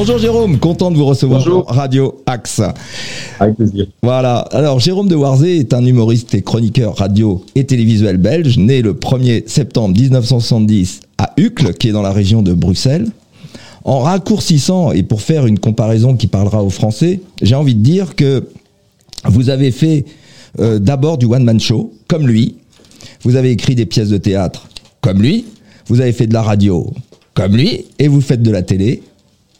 [0.00, 1.66] Bonjour Jérôme, content de vous recevoir Bonjour.
[1.66, 2.62] Radio Axe.
[3.38, 3.86] Avec plaisir.
[4.02, 8.80] Voilà, alors Jérôme de Warzé est un humoriste et chroniqueur radio et télévisuel belge, né
[8.80, 13.08] le 1er septembre 1970 à Uccle, qui est dans la région de Bruxelles.
[13.84, 18.16] En raccourcissant, et pour faire une comparaison qui parlera aux Français, j'ai envie de dire
[18.16, 18.48] que
[19.26, 20.06] vous avez fait
[20.60, 22.56] euh, d'abord du one-man show, comme lui.
[23.20, 24.66] Vous avez écrit des pièces de théâtre,
[25.02, 25.44] comme lui.
[25.88, 26.90] Vous avez fait de la radio,
[27.34, 27.84] comme lui.
[27.98, 29.02] Et vous faites de la télé,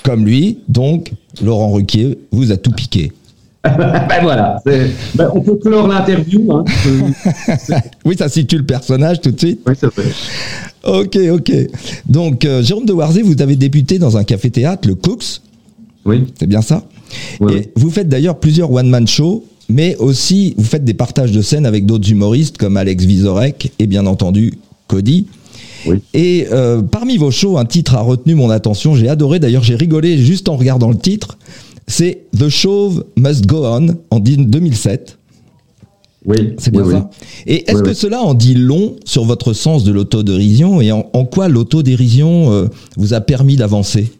[0.02, 0.59] comme lui.
[0.68, 3.12] Donc, Laurent Ruquier vous a tout piqué.
[3.62, 6.50] ben voilà, ben, on peut clore l'interview.
[6.50, 6.64] Hein.
[8.06, 9.60] oui, ça situe le personnage tout de suite.
[9.66, 10.10] Oui, ça fait.
[10.82, 11.52] Ok, ok.
[12.09, 15.42] Donc, euh, Jérôme de Warzé, vous avez débuté dans un café-théâtre, le Cooks.
[16.06, 16.24] Oui.
[16.38, 16.84] C'est bien ça
[17.51, 21.66] Et vous faites d'ailleurs plusieurs one-man shows, mais aussi vous faites des partages de scènes
[21.66, 24.54] avec d'autres humoristes comme Alex Vizorek et bien entendu
[24.88, 25.26] Cody.
[25.86, 25.98] Oui.
[26.14, 28.95] Et euh, parmi vos shows, un titre a retenu mon attention.
[28.95, 31.38] J'ai adoré, d'ailleurs j'ai rigolé juste en regardant le titre.
[31.87, 35.18] C'est The Show Must Go On en 2007.
[36.26, 37.10] Oui, c'est bien ça.
[37.46, 41.48] Et est-ce que cela en dit long sur votre sens de l'autodérision et en, quoi
[41.48, 44.12] l'autodérision euh, vous a permis d'avancer?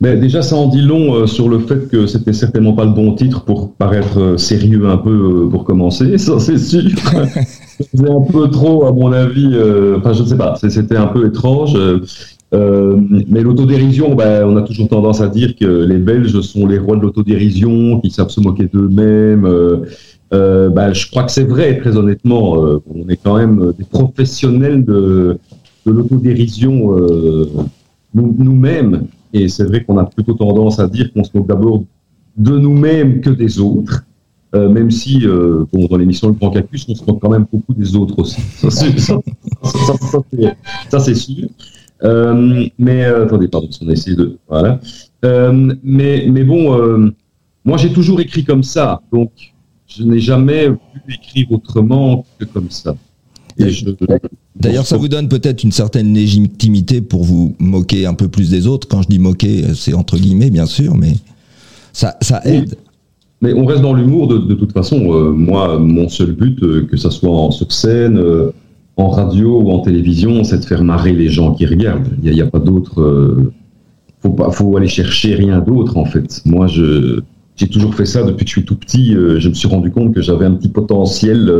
[0.00, 2.90] Mais déjà, ça en dit long euh, sur le fait que c'était certainement pas le
[2.90, 6.82] bon titre pour paraître euh, sérieux un peu pour commencer, ça c'est sûr.
[7.82, 9.56] C'était un peu trop, à mon avis.
[9.96, 10.54] enfin, je ne sais pas.
[10.56, 11.76] C'était un peu étrange.
[12.52, 16.96] mais l'autodérision, ben, on a toujours tendance à dire que les Belges sont les rois
[16.96, 19.46] de l'autodérision, qui savent se moquer d'eux-mêmes.
[20.32, 22.64] Euh, bah, je crois que c'est vrai, très honnêtement.
[22.64, 25.38] Euh, on est quand même des professionnels de,
[25.84, 27.48] l'autodérision euh,
[28.14, 29.06] nous-mêmes.
[29.32, 31.82] et c'est vrai qu'on a plutôt tendance à dire qu'on se moque d'abord
[32.36, 34.04] de nous-mêmes que des autres.
[34.54, 35.24] Même si,
[35.72, 38.40] bon, dans l'émission Le Grand Cacus, on se moque quand même beaucoup des autres aussi.
[40.90, 41.48] Ça, c'est sûr.
[42.78, 44.36] mais attendez, pardon, on a essayé de.
[44.48, 44.80] Voilà.
[45.22, 47.12] mais, mais bon,
[47.64, 49.00] moi j'ai toujours écrit comme ça.
[49.12, 49.30] Donc,
[49.86, 52.94] je n'ai jamais pu écrire autrement que comme ça.
[54.56, 58.66] D'ailleurs, ça vous donne peut-être une certaine légitimité pour vous moquer un peu plus des
[58.66, 58.88] autres.
[58.88, 61.14] Quand je dis moquer, c'est entre guillemets, bien sûr, mais
[61.92, 62.76] ça, ça aide.
[63.42, 65.12] Mais on reste dans l'humour de, toute façon.
[65.12, 68.52] Euh, moi, mon seul but, euh, que ça soit en, sur scène, euh,
[68.96, 72.08] en radio ou en télévision, c'est de faire marrer les gens qui regardent.
[72.22, 73.42] Il n'y a, pas d'autre.
[74.20, 76.42] faut pas, faut aller chercher rien d'autre en fait.
[76.44, 77.20] Moi, je
[77.56, 79.12] j'ai toujours fait ça depuis que je suis tout petit.
[79.12, 81.50] Je me suis rendu compte que j'avais un petit potentiel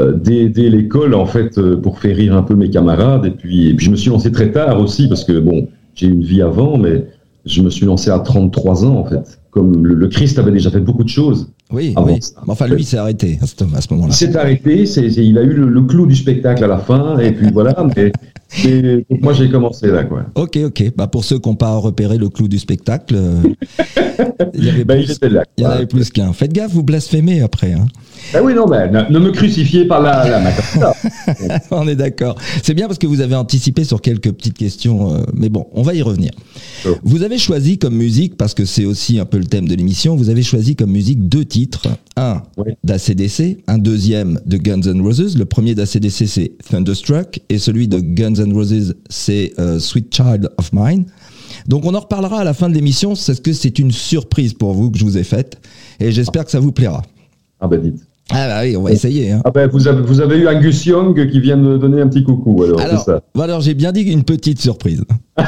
[0.00, 3.26] euh, dès, l'école, en fait, pour faire rire un peu mes camarades.
[3.26, 6.06] Et puis, et puis, je me suis lancé très tard aussi, parce que, bon, j'ai
[6.06, 7.06] une vie avant, mais
[7.44, 9.38] je me suis lancé à 33 ans, en fait.
[9.54, 11.48] Comme le, Christ avait déjà fait beaucoup de choses.
[11.70, 12.18] Oui, oui.
[12.48, 14.12] Enfin, lui, il s'est arrêté à ce, moment-là.
[14.12, 17.30] Il s'est arrêté, il a eu le, le, clou du spectacle à la fin, et
[17.30, 17.72] puis voilà.
[18.64, 20.24] Mais moi, j'ai commencé là, quoi.
[20.34, 20.92] Ok, ok.
[20.96, 23.42] Bah, pour ceux qui n'ont pas repéré le clou du spectacle, euh,
[24.54, 26.32] il y avait bah, plus, là, il y en avait plus qu'un.
[26.32, 27.74] Faites gaffe, vous blasphémez après.
[27.74, 27.86] Hein.
[28.32, 30.40] Ah oui, non, mais ne, me crucifiez pas là,
[30.76, 30.94] là
[31.70, 32.36] On est d'accord.
[32.62, 35.82] C'est bien parce que vous avez anticipé sur quelques petites questions, euh, mais bon, on
[35.82, 36.30] va y revenir.
[37.02, 40.16] Vous avez choisi comme musique, parce que c'est aussi un peu le thème de l'émission,
[40.16, 41.88] vous avez choisi comme musique deux titres.
[42.16, 42.42] Un
[42.84, 45.36] d'ACDC, un deuxième de Guns N' Roses.
[45.36, 50.50] Le premier d'ACDC, c'est Thunderstruck, et celui de Guns N' Roses, c'est euh, Sweet Child
[50.58, 51.04] of Mine.
[51.68, 54.74] Donc on en reparlera à la fin de l'émission, c'est que c'est une surprise pour
[54.74, 55.60] vous que je vous ai faite,
[56.00, 57.02] et j'espère que ça vous plaira.
[57.60, 58.02] Ah ben dites.
[58.36, 59.30] Ah bah oui, on va essayer.
[59.30, 59.42] Hein.
[59.44, 62.24] Ah ben vous, avez, vous avez eu Angus Young qui vient de donner un petit
[62.24, 63.20] coucou, alors, alors ça.
[63.38, 65.04] Alors j'ai bien dit une petite surprise.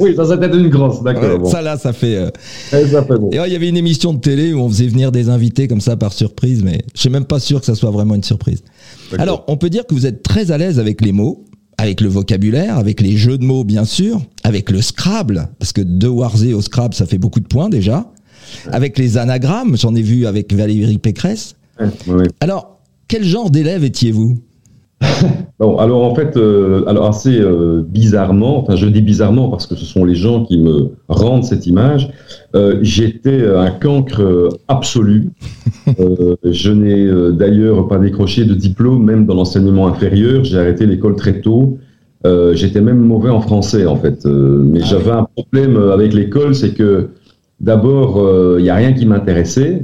[0.00, 1.46] oui, ça c'était une grosse, d'accord.
[1.46, 2.16] Ça là, ça fait...
[2.16, 2.30] Euh,
[2.70, 3.30] ça fait bon.
[3.32, 5.80] Et il y avait une émission de télé où on faisait venir des invités comme
[5.80, 8.62] ça par surprise, mais je suis même pas sûr que ça soit vraiment une surprise.
[9.18, 11.46] Alors, on peut dire que vous êtes très à l'aise avec les mots,
[11.78, 15.80] avec le vocabulaire, avec les jeux de mots bien sûr, avec le Scrabble, parce que
[15.80, 18.12] de Warzé au Scrabble, ça fait beaucoup de points déjà.
[18.70, 21.54] Avec les anagrammes, j'en ai vu avec Valérie Pécresse.
[22.40, 24.38] Alors, quel genre d'élève étiez-vous?
[25.58, 29.74] Bon, alors en fait, euh, alors assez euh, bizarrement, enfin je dis bizarrement parce que
[29.74, 32.10] ce sont les gens qui me rendent cette image,
[32.54, 35.28] euh, j'étais un cancre absolu.
[36.44, 40.44] je n'ai d'ailleurs pas décroché de diplôme, même dans l'enseignement inférieur.
[40.44, 41.78] J'ai arrêté l'école très tôt.
[42.24, 44.24] j'étais même mauvais en français en fait.
[44.24, 47.10] mais ah j'avais un problème avec l'école, c'est que
[47.60, 48.18] d'abord,
[48.58, 49.82] il n'y a rien qui m'intéressait.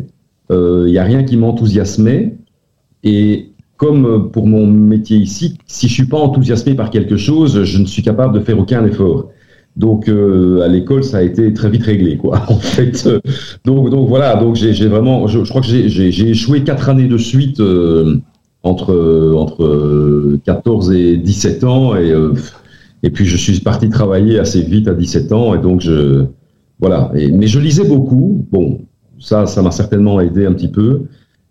[0.51, 2.37] Il euh, n'y a rien qui m'enthousiasmait.
[3.03, 7.79] Et comme pour mon métier ici, si je suis pas enthousiasmé par quelque chose, je
[7.79, 9.31] ne suis capable de faire aucun effort.
[9.77, 12.43] Donc euh, à l'école, ça a été très vite réglé, quoi.
[12.49, 13.09] En fait,
[13.65, 17.61] donc donc voilà, donc j'ai vraiment, je, crois que j'ai échoué quatre années de suite
[17.61, 18.17] euh,
[18.63, 22.15] entre entre 14 et 17 ans et
[23.03, 26.25] et puis je suis parti travailler assez vite à 17 ans et donc je
[26.81, 27.11] voilà.
[27.15, 28.47] Mais je lisais beaucoup.
[28.51, 28.81] Bon,
[29.19, 31.03] ça, ça m'a certainement aidé un petit peu.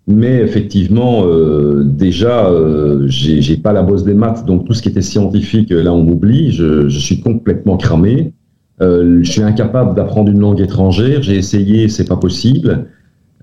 [0.07, 4.89] Mais effectivement, euh, déjà, euh, j'ai pas la bosse des maths, donc tout ce qui
[4.89, 6.51] était scientifique, là, on m'oublie.
[6.51, 8.33] Je, suis complètement cramé.
[8.81, 11.23] Euh, je suis incapable d'apprendre une langue étrangère.
[11.23, 12.85] J'ai essayé, c'est pas possible.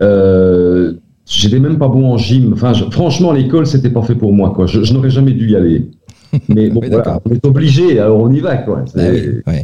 [0.00, 0.94] Euh,
[1.24, 2.52] J'étais même pas bon en gym.
[2.52, 4.50] Enfin, franchement, l'école, c'était pas fait pour moi.
[4.50, 4.66] Quoi.
[4.66, 5.88] Je n'aurais jamais dû y aller.
[6.48, 8.56] Mais bon, voilà, on est obligé, alors on y va.
[8.58, 8.84] Quoi.
[8.96, 9.56] Ah oui,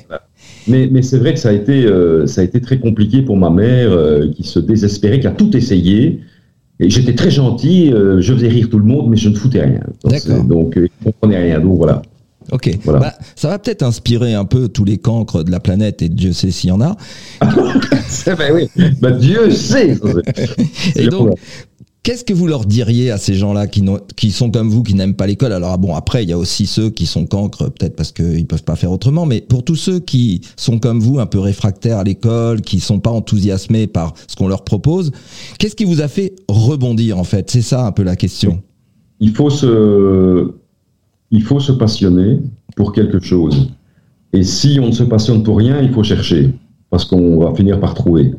[0.66, 3.36] Mais, mais c'est vrai que ça a, été, euh, ça a été très compliqué pour
[3.36, 6.20] ma mère, euh, qui se désespérait, qui a tout essayé.
[6.80, 9.62] Et j'étais très gentil, euh, je faisais rire tout le monde, mais je ne foutais
[9.62, 9.80] rien.
[10.04, 11.60] Donc, donc ils ne comprenaient rien.
[11.60, 12.02] Donc voilà.
[12.50, 13.00] Ok, voilà.
[13.00, 16.32] bah, ça va peut-être inspirer un peu tous les cancres de la planète, et Dieu
[16.32, 16.96] sait s'il y en a.
[17.42, 18.70] ben oui,
[19.00, 19.98] bah, Dieu sait.
[20.96, 21.34] et donc,
[22.08, 25.26] Qu'est-ce que vous leur diriez à ces gens-là qui, sont comme vous, qui n'aiment pas
[25.26, 25.52] l'école?
[25.52, 28.64] Alors bon, après, il y a aussi ceux qui sont cancres, peut-être parce qu'ils peuvent
[28.64, 32.04] pas faire autrement, mais pour tous ceux qui sont comme vous, un peu réfractaires à
[32.04, 35.12] l'école, qui sont pas enthousiasmés par ce qu'on leur propose,
[35.58, 37.50] qu'est-ce qui vous a fait rebondir en fait?
[37.50, 38.62] C'est ça un peu la question.
[39.20, 40.50] Il faut se,
[41.30, 42.40] il faut se passionner
[42.74, 43.68] pour quelque chose.
[44.32, 46.54] Et si on ne se passionne pour rien, il faut chercher,
[46.88, 48.32] parce qu'on va finir par trouver.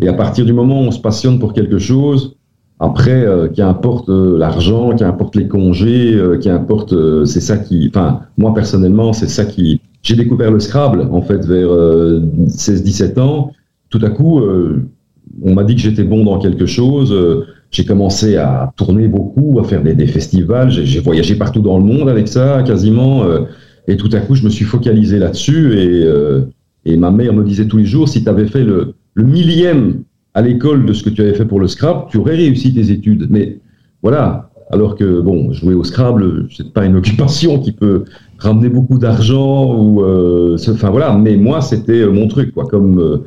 [0.00, 2.34] Et à partir du moment où on se passionne pour quelque chose,
[2.82, 8.22] après, euh, qu'importe euh, l'argent, qu'importe les congés, euh, qu'importe, euh, c'est ça qui, enfin,
[8.36, 9.80] moi personnellement, c'est ça qui.
[10.02, 13.52] J'ai découvert le Scrabble en fait vers 16-17 ans.
[13.88, 14.40] Tout à coup,
[15.44, 17.16] on m'a dit que j'étais bon dans quelque chose.
[17.70, 20.72] j'ai commencé à tourner beaucoup, à faire des, festivals.
[20.72, 23.22] J'ai voyagé partout dans le monde avec ça, quasiment.
[23.86, 25.78] et tout à coup, je me suis focalisé là-dessus.
[26.84, 30.02] Et, ma mère me disait tous les jours, si tu avais fait le millième
[30.34, 32.90] à l'école de ce que tu avais fait pour le Scrabble, tu aurais réussi tes
[32.90, 33.26] études.
[33.30, 33.58] Mais
[34.02, 38.04] voilà, alors que bon, jouer au Scrabble, c'est pas une occupation qui peut
[38.38, 41.12] ramener beaucoup d'argent ou, euh, enfin voilà.
[41.12, 43.18] Mais moi, c'était euh, mon truc, quoi, comme euh,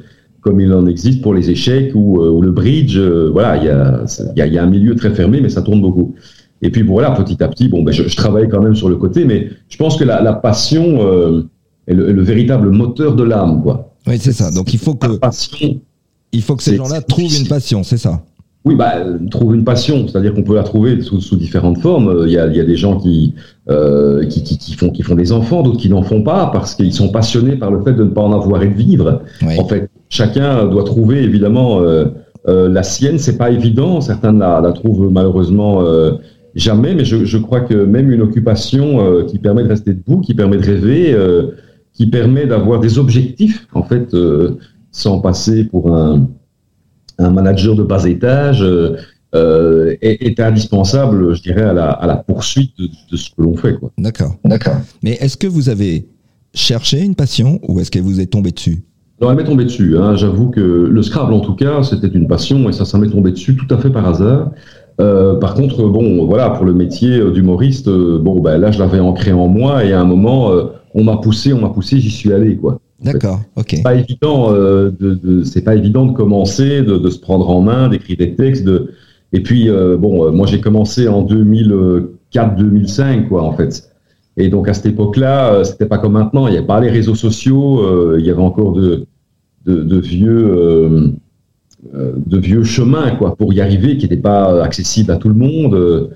[0.41, 2.99] comme il en existe pour les échecs ou, ou le bridge.
[2.99, 4.05] voilà, il y a,
[4.35, 6.13] y, a, y a un milieu très fermé, mais ça tourne beaucoup.
[6.61, 8.95] Et puis voilà, petit à petit, bon, ben, je, je travaillais quand même sur le
[8.95, 10.99] côté, mais je pense que la, la passion
[11.87, 13.95] est le, est, le, véritable moteur de l'âme, quoi.
[14.05, 14.51] Oui, c'est ça.
[14.51, 15.81] Donc il faut que la passion
[16.35, 18.21] il faut que ces gens-là trouvent une passion, c'est ça
[18.65, 18.95] oui, bah,
[19.29, 22.23] trouve une passion, c'est-à-dire qu'on peut la trouver sous, sous, différentes formes.
[22.25, 23.35] Il y a, il y a des gens qui,
[23.69, 26.73] euh, qui, qui, qui, font, qui font des enfants, d'autres qui n'en font pas parce
[26.73, 29.21] qu'ils sont passionnés par le fait de ne pas en avoir et de vivre.
[29.43, 29.59] Oui.
[29.59, 32.05] En fait, chacun doit trouver évidemment euh,
[32.47, 33.19] euh, la sienne.
[33.19, 34.01] C'est pas évident.
[34.01, 35.83] Certains la, la trouvent malheureusement
[36.55, 40.33] jamais, mais je, je, crois que même une occupation qui permet de rester debout, qui
[40.33, 41.15] permet de rêver,
[41.93, 44.15] qui permet d'avoir des objectifs, en fait
[44.95, 46.29] sans passer pour un,
[47.17, 48.95] un manager de bas étage, euh,
[49.35, 53.41] euh, est, est, indispensable, je dirais, à la, à la poursuite de, de, ce que
[53.41, 53.75] l'on fait.
[53.97, 54.37] D'accord.
[54.45, 54.77] D'accord.
[55.03, 56.07] Mais est-ce que vous avez
[56.53, 58.83] cherché une passion ou est-ce qu'elle vous est tombée dessus?
[59.19, 59.97] Non, elle m'est tombée dessus.
[59.97, 60.15] Hein.
[60.15, 63.31] J'avoue que le Scrabble, en tout cas, c'était une passion et ça, ça m'est tombé
[63.31, 64.51] dessus tout à fait par hasard.
[65.01, 69.01] Euh, par contre, bon, voilà, pour le métier d'humoriste, euh, bon, ben là, je l'avais
[69.01, 72.11] ancré en moi et à un moment, euh, on m'a poussé, on m'a poussé, j'y
[72.11, 72.79] suis allé, quoi.
[73.03, 73.67] D'accord, ok.
[73.71, 77.49] C'est pas évident euh, de, de c'est pas évident de commencer, de, de, se prendre
[77.49, 78.63] en main, d'écrire des textes.
[78.63, 78.91] De...
[79.33, 83.91] Et puis euh, bon, euh, moi j'ai commencé en 2004-2005 quoi en fait.
[84.37, 86.47] Et donc à cette époque-là, c'était pas comme maintenant.
[86.47, 88.17] Il n'y avait pas les réseaux sociaux.
[88.17, 89.05] Il y avait encore de,
[89.65, 91.13] de, de vieux
[91.93, 96.09] de vieux chemins quoi pour y arriver qui n'étaient pas accessibles à tout le monde.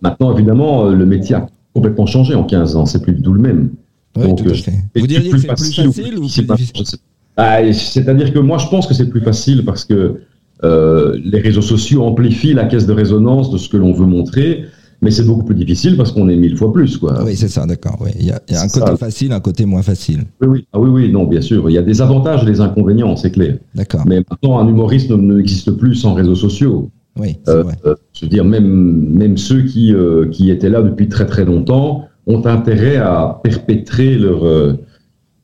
[0.00, 2.86] maintenant évidemment, le métier a complètement changé en 15 ans.
[2.86, 3.70] C'est plus du tout le même.
[4.18, 4.72] Oui, Donc, tout à fait.
[4.96, 6.98] Vous diriez que c'est plus facile ou plus difficile
[7.36, 10.20] ah, C'est-à-dire que moi, je pense que c'est plus facile parce que
[10.64, 14.64] euh, les réseaux sociaux amplifient la caisse de résonance de ce que l'on veut montrer,
[15.00, 16.96] mais c'est beaucoup plus difficile parce qu'on est mille fois plus.
[16.96, 17.22] Quoi.
[17.24, 17.96] Oui, c'est ça, d'accord.
[18.00, 18.10] Oui.
[18.18, 18.96] Il, y a, il y a un côté ça.
[18.96, 20.24] facile, un côté moins facile.
[20.40, 20.66] Oui, oui.
[20.72, 21.70] Ah, oui, oui, non, bien sûr.
[21.70, 23.58] Il y a des avantages et des inconvénients, c'est clair.
[23.74, 24.02] D'accord.
[24.06, 26.90] Mais maintenant, un humoriste n'existe plus sans réseaux sociaux.
[27.18, 31.08] Oui, euh, euh, je veux dire, même, même ceux qui, euh, qui étaient là depuis
[31.08, 34.74] très très longtemps ont intérêt à perpétrer leur, euh,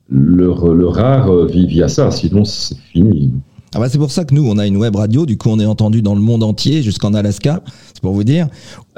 [0.08, 3.32] leur, leur art euh, via ça, sinon c'est fini.
[3.76, 5.58] Ah bah c'est pour ça que nous, on a une web radio, du coup on
[5.58, 7.60] est entendu dans le monde entier, jusqu'en Alaska,
[7.92, 8.46] c'est pour vous dire,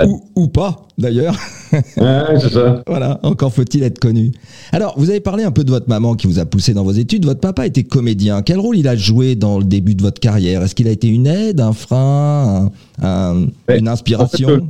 [0.04, 1.36] ou, ou pas d'ailleurs.
[1.72, 2.82] Ouais, c'est ça.
[2.86, 4.32] voilà, encore faut-il être connu.
[4.72, 6.92] Alors, vous avez parlé un peu de votre maman qui vous a poussé dans vos
[6.92, 10.20] études, votre papa était comédien, quel rôle il a joué dans le début de votre
[10.20, 10.62] carrière?
[10.62, 12.70] Est-ce qu'il a été une aide, un frein,
[13.02, 14.48] un, un, ouais, une inspiration?
[14.48, 14.62] En fait,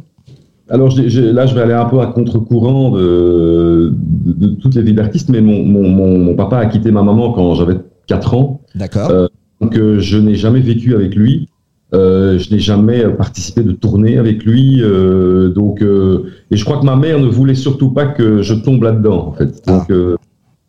[0.69, 4.95] alors là, je vais aller un peu à contre-courant de, de, de, toutes les vies
[4.95, 8.61] d'artistes, mais mon, mon, mon, mon, papa a quitté ma maman quand j'avais 4 ans.
[8.75, 9.11] D'accord.
[9.11, 9.29] Euh,
[9.61, 11.49] donc euh, je n'ai jamais vécu avec lui.
[11.95, 14.83] Euh, je n'ai jamais participé de tournée avec lui.
[14.83, 18.55] Euh, donc, euh, et je crois que ma mère ne voulait surtout pas que je
[18.55, 19.63] tombe là-dedans, en fait.
[19.67, 20.17] Donc, ah.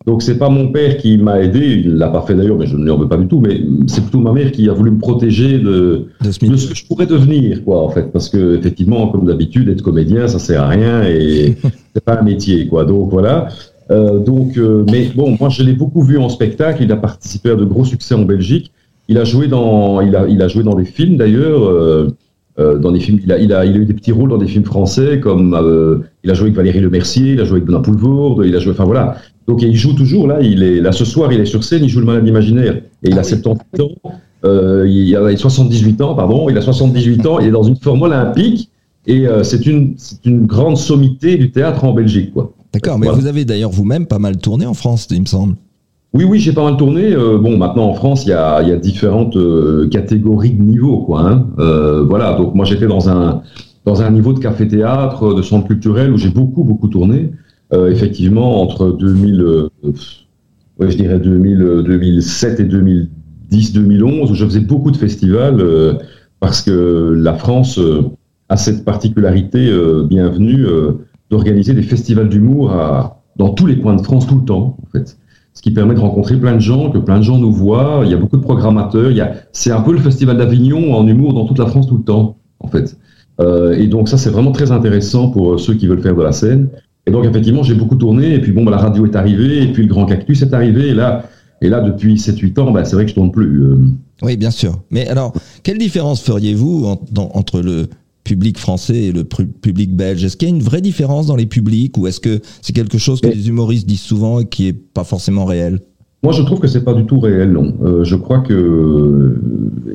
[0.07, 2.77] Donc c'est pas mon père qui m'a aidé, il l'a pas fait d'ailleurs, mais je
[2.77, 3.41] ne lui en veux pas du tout.
[3.41, 6.85] Mais c'est plutôt ma mère qui a voulu me protéger de, de, ce, que je
[6.85, 10.69] pourrais devenir, quoi, en fait, parce que effectivement, comme d'habitude, être comédien, ça sert à
[10.69, 11.57] rien et
[11.93, 12.85] c'est pas un métier, quoi.
[12.85, 13.49] Donc voilà.
[13.91, 16.83] Euh, donc, euh, mais bon, moi je l'ai beaucoup vu en spectacle.
[16.83, 18.71] Il a participé à de gros succès en Belgique.
[19.09, 21.65] Il a joué dans, il a, il a joué dans des films d'ailleurs.
[21.65, 22.15] Euh,
[22.59, 24.37] euh, dans des films, il a, il, a, il a eu des petits rôles dans
[24.37, 27.57] des films français, comme euh, il a joué avec Valérie Le Mercier, il a joué
[27.57, 29.17] avec Benoît Poulvourde, il a joué, enfin voilà.
[29.47, 30.39] Donc il joue toujours là.
[30.41, 33.09] Il est là ce soir, il est sur scène, il joue le malade imaginaire et
[33.09, 34.11] il a 78 ah ans.
[34.45, 36.49] Euh, il a 78 ans, pardon.
[36.49, 37.39] Il a 78 ans.
[37.39, 38.69] Il est dans une forme olympique
[39.05, 39.95] et euh, c'est une,
[40.25, 42.53] une grande sommité du théâtre en Belgique, quoi.
[42.73, 45.55] D'accord, mais vous avez d'ailleurs vous-même pas mal tourné en France, il me semble.
[46.13, 47.13] Oui, oui, j'ai pas mal tourné.
[47.13, 50.99] Euh, bon, maintenant en France, il y a, y a, différentes euh, catégories de niveaux,
[50.99, 51.21] quoi.
[51.21, 51.47] Hein.
[51.59, 53.41] Euh, voilà, donc moi j'étais dans un
[53.85, 57.31] dans un niveau de café-théâtre, de centre culturel où j'ai beaucoup beaucoup tourné.
[57.89, 59.69] effectivement, entre 2000,
[60.79, 65.63] ouais, je dirais 2000, 2007 et 2010, 2011, où je faisais beaucoup de festivals
[66.41, 67.79] parce que la France
[68.49, 69.71] a cette particularité
[70.09, 70.65] bienvenue
[71.29, 72.73] d'organiser des festivals d'humour
[73.37, 75.17] dans tous les coins de France tout le temps, en fait
[75.57, 78.01] ce qui permet de rencontrer plein de gens, que plein de gens nous voient.
[78.05, 79.09] Il y a beaucoup de programmateurs.
[79.09, 81.87] Il y a, c'est un peu le festival d'Avignon en humour dans toute la France
[81.87, 82.95] tout le temps, en fait.
[83.41, 86.31] Euh, et donc ça, c'est vraiment très intéressant pour ceux qui veulent faire de la
[86.31, 86.69] scène.
[87.07, 88.35] Et donc effectivement, j'ai beaucoup tourné.
[88.35, 90.89] Et puis bon, bah, la radio est arrivée, et puis le Grand Cactus est arrivé.
[90.89, 91.23] Et là,
[91.63, 93.63] et là depuis 7-8 ans, bah, c'est vrai que je tourne plus.
[93.63, 93.77] Euh.
[94.21, 94.79] Oui, bien sûr.
[94.91, 95.33] Mais alors,
[95.63, 96.85] quelle différence feriez-vous
[97.15, 97.87] entre le
[98.27, 101.45] public français et le public belge Est-ce qu'il y a une vraie différence dans les
[101.45, 104.73] publics ou est-ce que c'est quelque chose que les humoristes disent souvent et qui est
[104.73, 105.79] pas forcément réel?
[106.23, 107.73] Moi, je trouve que c'est pas du tout réel, non.
[107.83, 109.39] Euh, je crois que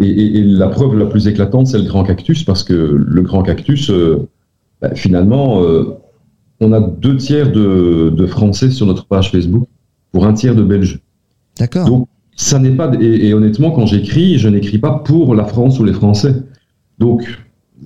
[0.00, 3.90] et, la preuve la plus éclatante, c'est le Grand Cactus, parce que le Grand Cactus,
[3.90, 4.28] euh,
[4.80, 5.98] bah, finalement, euh,
[6.60, 9.68] on a deux tiers de, de, Français sur notre page Facebook
[10.12, 11.00] pour un tiers de Belges.
[11.58, 11.86] D'accord.
[11.86, 15.78] Donc, ça n'est pas et, et honnêtement, quand j'écris, je n'écris pas pour la France
[15.80, 16.34] ou les Français.
[16.98, 17.26] Donc,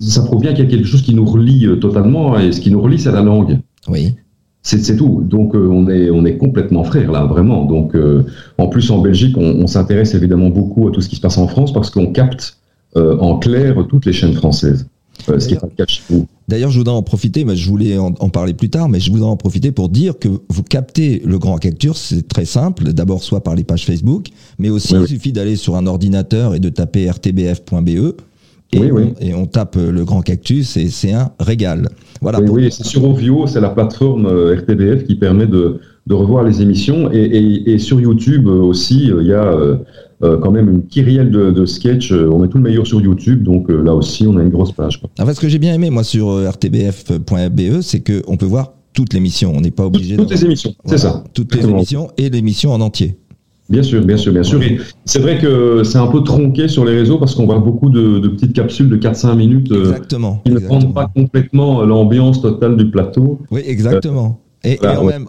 [0.00, 2.60] ça prouve bien qu'il y a quelque chose qui nous relie euh, totalement, et ce
[2.60, 3.58] qui nous relie, c'est la langue.
[3.88, 4.14] Oui.
[4.62, 5.22] C'est tout.
[5.22, 7.66] Donc euh, on est on est complètement frères là, vraiment.
[7.66, 8.24] Donc euh,
[8.58, 11.46] en plus en Belgique, on, s'intéresse évidemment beaucoup à tout ce qui se passe en
[11.46, 12.58] France parce qu'on capte
[12.96, 14.88] en clair toutes les chaînes françaises.
[15.18, 16.26] ce qui est pas le cas chez vous.
[16.48, 19.28] D'ailleurs, je voudrais en profiter, mais je voulais en, parler plus tard, mais je voudrais
[19.28, 22.92] en profiter pour dire que vous captez le Grand Cactus, c'est très simple.
[22.92, 26.58] D'abord, soit par les pages Facebook, mais aussi il suffit d'aller sur un ordinateur et
[26.58, 28.16] de taper rtbf.be
[28.72, 31.88] et, on, tape le grand cactus et c'est un régal.
[32.20, 32.40] Voilà.
[32.40, 35.78] Oui, c'est sur Ovio, c'est la plateforme euh, RTBF qui permet de,
[36.10, 37.10] revoir les émissions.
[37.12, 41.66] Et, sur YouTube aussi, euh, il y a euh, quand même une kyrielle de, de
[41.66, 42.12] sketchs.
[42.12, 45.00] On met tout le meilleur sur YouTube, donc là aussi, on a une grosse page.
[45.18, 49.12] En fait, ce que j'ai bien aimé, moi, sur rtbf.be, c'est qu'on peut voir toute
[49.12, 49.52] l'émission.
[49.54, 50.16] On n'est pas obligé.
[50.16, 51.22] Toutes, les émissions, c'est ça.
[51.34, 53.16] Toutes les émissions et l'émission en entier.
[53.68, 54.60] Bien sûr, bien sûr, bien sûr.
[55.04, 58.28] c'est vrai que c'est un peu tronqué sur les réseaux parce qu'on voit beaucoup de,
[58.28, 62.76] petites capsules de 4-5 minutes euh, exactement, qui ne prennent pas complètement euh, l'ambiance totale
[62.76, 63.40] du plateau.
[63.50, 64.40] Oui, exactement.
[64.62, 64.78] et,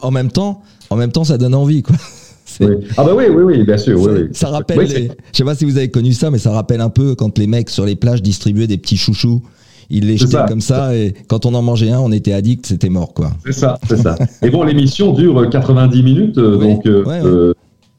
[0.01, 1.95] en, même, temps, en même temps, ça donne envie, quoi.
[2.97, 3.99] Ah bah oui, oui, oui, bien sûr.
[4.31, 7.13] Ça rappelle, je sais pas si vous avez connu ça, mais ça rappelle un peu
[7.13, 9.43] quand les mecs sur les plages distribuaient des petits chouchous.
[9.89, 12.89] Ils les jetaient comme ça et quand on en mangeait un, on était addict, c'était
[12.89, 13.31] mort, quoi.
[13.45, 14.15] C'est ça, c'est ça.
[14.41, 16.87] et bon, l'émission dure 90 minutes, euh, donc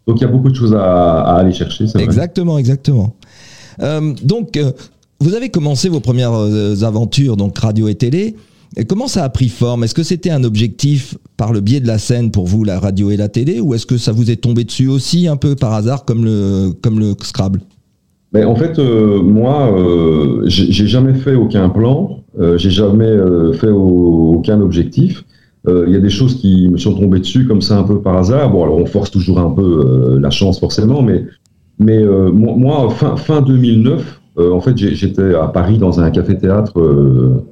[0.08, 1.84] donc il y a beaucoup de choses à, aller chercher.
[1.98, 2.60] Exactement, vrai.
[2.60, 3.14] exactement.
[3.80, 4.72] Euh, donc, euh,
[5.20, 8.34] vous avez commencé vos premières euh, aventures, donc radio et télé.
[8.78, 9.84] Et comment ça a pris forme?
[9.84, 13.10] Est-ce que c'était un objectif par le biais de la scène pour vous, la radio
[13.10, 15.74] et la télé, ou est-ce que ça vous est tombé dessus aussi un peu par
[15.74, 17.60] hasard comme le, comme le Scrabble?
[18.32, 19.74] Mais en fait, moi,
[20.46, 22.20] j'ai jamais fait aucun plan,
[22.56, 23.16] j'ai jamais
[23.54, 25.24] fait aucun objectif.
[25.66, 28.00] Euh, il y a des choses qui me sont tombées dessus comme ça un peu
[28.00, 28.50] par hasard.
[28.50, 31.24] Bon, alors on force toujours un peu euh, la chance forcément, mais,
[31.78, 34.20] mais euh, moi, fin, fin 2009,
[34.52, 36.74] en fait, j'étais à Paris dans un café-théâtre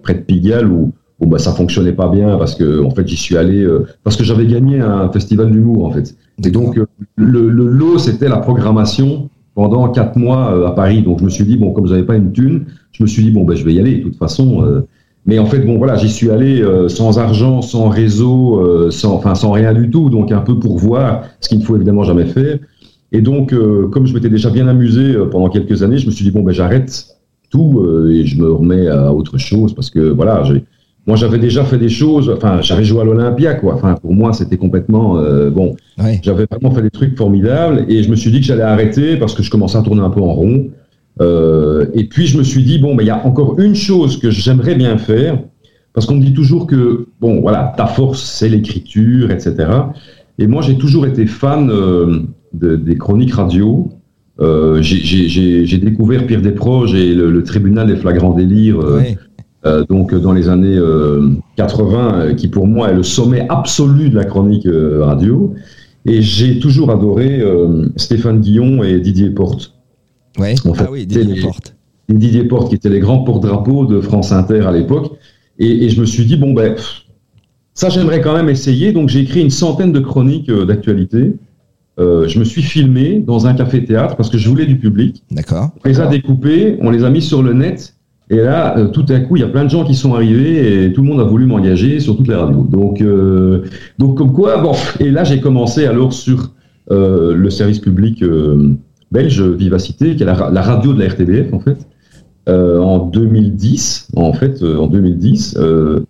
[0.04, 3.16] près de Pigalle où, où bah, ça fonctionnait pas bien parce que en fait j'y
[3.16, 3.66] suis allé
[4.04, 6.16] parce que j'avais gagné un festival d'humour en fait.
[6.44, 6.76] Et donc
[7.16, 11.02] le, le lot c'était la programmation pendant quatre mois à Paris.
[11.02, 13.32] Donc je me suis dit bon comme j'avais pas une thune, je me suis dit
[13.32, 14.84] bon ben je vais y aller de toute façon.
[15.26, 19.14] Mais en fait, bon, voilà, j'y suis allé euh, sans argent, sans réseau, euh, sans,
[19.14, 22.04] enfin, sans rien du tout, donc un peu pour voir, ce qu'il ne faut évidemment
[22.04, 22.58] jamais faire.
[23.10, 26.24] Et donc, euh, comme je m'étais déjà bien amusé pendant quelques années, je me suis
[26.24, 27.06] dit bon, ben j'arrête
[27.50, 30.42] tout et je me remets à autre chose parce que voilà,
[31.06, 33.74] moi j'avais déjà fait des choses, enfin, j'avais joué à l'Olympia, quoi.
[33.74, 35.14] Enfin, pour moi, c'était complètement
[35.50, 35.76] bon.
[36.22, 39.34] J'avais vraiment fait des trucs formidables et je me suis dit que j'allais arrêter parce
[39.34, 40.66] que je commençais à tourner un peu en rond.
[41.20, 44.18] Euh, et puis je me suis dit bon, ben il y a encore une chose
[44.18, 45.38] que j'aimerais bien faire,
[45.92, 49.68] parce qu'on me dit toujours que bon, voilà, ta force c'est l'écriture, etc.
[50.38, 51.72] Et moi, j'ai toujours été fan
[52.52, 53.90] des chroniques radio.
[54.38, 58.78] j'ai découvert Pierre Desproges et le, tribunal des flagrants délires.
[59.88, 60.78] donc dans les années
[61.56, 65.54] 80, qui pour moi est le sommet absolu de la chronique radio.
[66.04, 67.42] Et j'ai toujours adoré
[67.96, 69.75] Stéphane Guillon et Didier Porte.
[70.38, 70.54] Ouais.
[70.78, 71.74] ah oui, Didier Porte.
[72.08, 75.12] Didier Porte, qui étaient les grands porte-drapeaux de France Inter à l'époque.
[75.58, 76.74] Et, je me suis dit, bon, ben,
[77.74, 78.92] ça, j'aimerais quand même essayer.
[78.92, 81.34] Donc, j'ai écrit une centaine de chroniques euh, d'actualité.
[81.98, 85.22] Euh, je me suis filmé dans un café-théâtre parce que je voulais du public.
[85.30, 85.70] D'accord.
[85.84, 87.94] On les a découpés, on les a mis sur le net.
[88.28, 90.84] Et là, euh, tout à coup, il y a plein de gens qui sont arrivés
[90.84, 92.64] et tout le monde a voulu m'engager sur toutes les radios.
[92.64, 93.02] Donc,
[93.98, 94.72] donc comme quoi, bon.
[95.00, 96.52] Et là, j'ai commencé alors sur
[96.90, 98.22] le service public
[99.12, 101.78] belge Vivacité, qui est la, radio de la RTBF en fait.
[102.48, 105.56] Euh, en 2010, en fait, euh, en 2010.
[105.58, 106.00] Euh,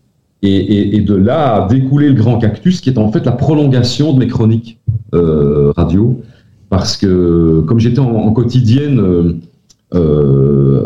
[0.43, 4.19] et, de là a découlé le Grand Cactus, qui est en fait la prolongation de
[4.19, 4.79] mes chroniques
[5.13, 6.21] radio.
[6.69, 9.41] Parce que comme j'étais en, quotidienne,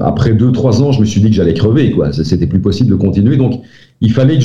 [0.03, 1.91] après deux, trois ans, je me suis dit que j'allais crever.
[1.91, 2.13] quoi.
[2.13, 3.37] C'était plus possible de continuer.
[3.37, 3.61] Donc,
[4.01, 4.45] il fallait que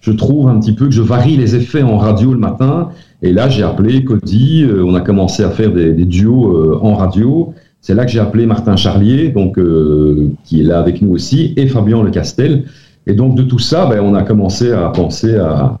[0.00, 2.90] je trouve un petit peu, que je varie les effets en radio le matin.
[3.24, 4.66] Et là, j'ai appelé Cody.
[4.84, 7.54] on a commencé à faire des, des duos en radio.
[7.84, 11.52] C'est là que j'ai appelé Martin Charlier, donc, euh, qui est là avec nous aussi,
[11.58, 12.64] et Fabien Le Castel.
[13.06, 15.78] Et donc, de tout ça, ben, on a commencé à penser à,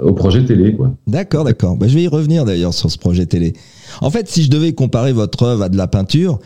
[0.00, 0.74] au projet télé.
[1.06, 1.76] D'accord, d'accord.
[1.76, 3.52] Ben, je vais y revenir d'ailleurs sur ce projet télé.
[4.00, 6.38] En fait, si je devais comparer votre œuvre à de la peinture,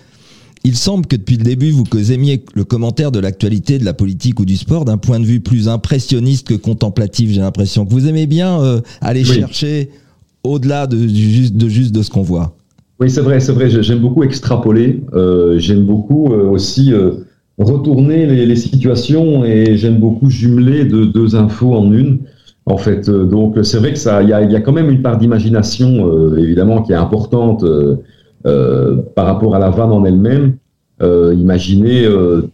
[0.64, 4.40] il semble que depuis le début, vous aimiez le commentaire de l'actualité, de la politique
[4.40, 7.30] ou du sport d'un point de vue plus impressionniste que contemplatif.
[7.30, 9.90] J'ai l'impression que vous aimez bien euh, aller chercher
[10.44, 12.54] au-delà de, juste de ce qu'on voit.
[13.00, 13.70] Oui, c'est vrai, c'est vrai.
[13.70, 15.02] J'aime beaucoup extrapoler.
[15.14, 17.12] Euh, j'aime beaucoup euh, aussi euh,
[17.58, 22.18] retourner les, situations et j'aime beaucoup jumeler deux infos en une.
[22.66, 26.36] En fait, donc c'est vrai que ça, il y a, quand même une part d'imagination
[26.36, 27.64] évidemment qui est importante
[28.44, 30.56] par rapport à la vanne en elle-même.
[31.02, 32.06] imaginer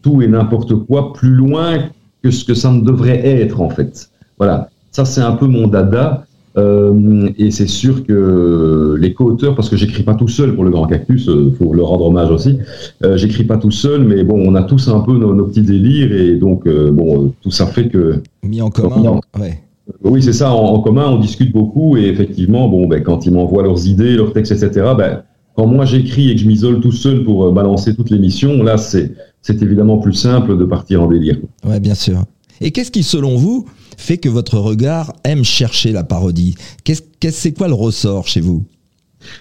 [0.02, 1.90] tout et n'importe quoi plus loin
[2.22, 4.10] que ce que ça ne devrait être en fait.
[4.38, 6.25] Voilà, ça c'est un peu mon dada.
[6.56, 10.70] Euh, et c'est sûr que les co-auteurs, parce que j'écris pas tout seul pour le
[10.70, 12.58] Grand Cactus, euh, faut le rendre hommage aussi.
[13.04, 16.12] Euh, j'écris pas tout seul, mais bon, on a tous un peu nos, petits délires
[16.12, 19.20] et donc euh, bon, tout ça fait que mis en commun.
[19.38, 19.60] ouais.
[20.02, 20.50] Oui, c'est ça.
[20.50, 24.32] En, commun, on discute beaucoup et effectivement, bon, ben, quand ils m'envoient leurs idées, leurs
[24.32, 24.94] textes, etc.
[24.96, 25.22] Ben,
[25.54, 29.12] quand moi j'écris et que je m'isole tout seul pour balancer toute l'émission, là, c'est
[29.42, 31.36] c'est évidemment plus simple de partir en délire.
[31.64, 32.24] Ouais, bien sûr.
[32.60, 33.66] Et qu'est-ce qui, selon vous,
[33.96, 38.64] fait que votre regard aime chercher la parodie Qu'est-ce, c'est quoi le ressort chez vous?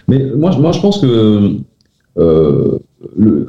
[0.08, 1.60] Mais moi, moi, je pense que
[2.18, 2.80] euh,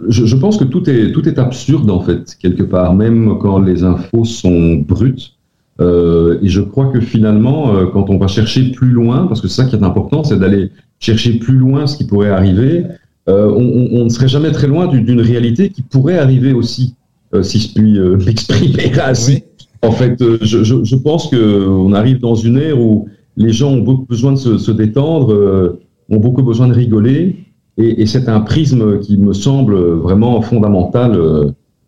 [0.08, 3.84] je, pense que tout est tout est absurde en fait quelque part, même quand les
[3.84, 5.32] infos sont brutes.
[5.80, 9.48] Euh, et je crois que finalement, euh, quand on va chercher plus loin, parce que
[9.48, 12.84] c'est ça qui est important, c'est d'aller chercher plus loin ce qui pourrait arriver.
[13.28, 16.94] On, ne serait jamais très loin d'une, réalité qui pourrait arriver aussi,
[17.42, 19.42] si je puis m'exprimer ainsi.
[19.86, 24.06] En fait, euh, je, pense qu'on arrive dans une ère où les gens ont beaucoup
[24.06, 27.36] besoin de se, détendre, euh, ont beaucoup besoin de rigoler,
[27.78, 31.16] et, c'est un prisme qui me semble vraiment fondamental,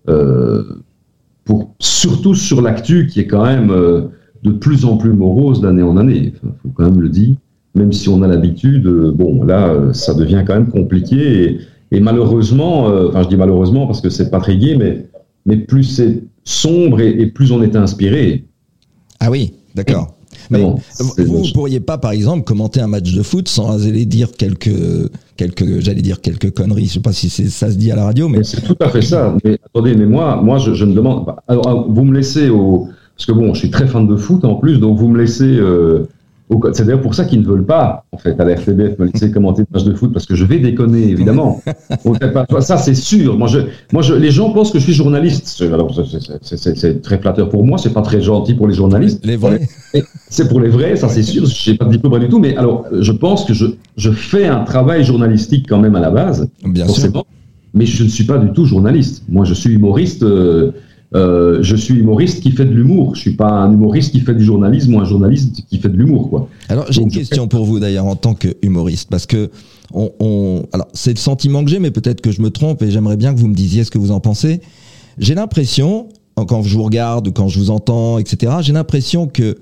[0.08, 0.62] euh,
[1.44, 3.72] pour, surtout sur l'actu qui est quand même
[4.42, 6.34] de plus en plus morose d'année en année.
[6.44, 7.36] Il faut quand même le dire,
[7.74, 11.58] même si on a l'habitude, bon, là, ça devient quand même compliqué,
[11.90, 15.06] et, malheureusement, enfin je dis malheureusement parce que c'est pas très mais,
[15.46, 18.44] mais plus c'est sombre et, plus on était inspiré.
[19.20, 20.14] Ah oui, d'accord.
[20.50, 24.32] Mais vous ne pourriez pas, par exemple, commenter un match de foot sans aller dire
[24.32, 24.70] quelques,
[25.36, 26.86] quelques j'allais dire quelques conneries.
[26.86, 29.02] Je sais pas si ça se dit à la radio, mais, c'est tout à fait
[29.02, 29.36] ça.
[29.44, 31.26] Mais attendez, mais moi, moi, je, me demande.
[31.48, 34.54] Alors, vous me laissez au, parce que bon, je suis très fan de foot en
[34.54, 36.08] plus, donc vous me laissez euh,
[36.72, 39.30] c'est d'ailleurs pour ça qu'ils ne veulent pas, en fait, à la RTBF, me laisser
[39.30, 41.60] commenter des matchs de foot, parce que je vais déconner, évidemment.
[42.60, 43.36] ça, c'est sûr.
[43.36, 43.60] Moi, je,
[43.92, 45.62] moi je, les gens pensent que je suis journaliste.
[46.42, 49.24] C'est très flatteur pour moi, c'est pas très gentil pour les journalistes.
[49.24, 49.60] Les vrais.
[50.30, 51.44] C'est pour les vrais, ça c'est sûr.
[51.46, 54.46] Je n'ai pas de diplôme du tout, mais alors, je pense que je, je fais
[54.46, 56.48] un travail journalistique quand même à la base.
[56.64, 57.26] Bien forcément, sûr.
[57.74, 59.22] Mais je ne suis pas du tout journaliste.
[59.28, 60.22] Moi, je suis humoriste.
[60.22, 60.72] Euh,
[61.14, 63.14] euh, je suis humoriste qui fait de l'humour.
[63.14, 65.96] Je suis pas un humoriste qui fait du journalisme ou un journaliste qui fait de
[65.96, 66.48] l'humour, quoi.
[66.68, 69.50] Alors j'ai une question pour vous d'ailleurs en tant qu'humoriste, parce que
[69.94, 72.90] on, on alors c'est le sentiment que j'ai, mais peut-être que je me trompe et
[72.90, 74.60] j'aimerais bien que vous me disiez ce que vous en pensez.
[75.16, 79.56] J'ai l'impression, quand je vous regarde, quand je vous entends, etc., j'ai l'impression que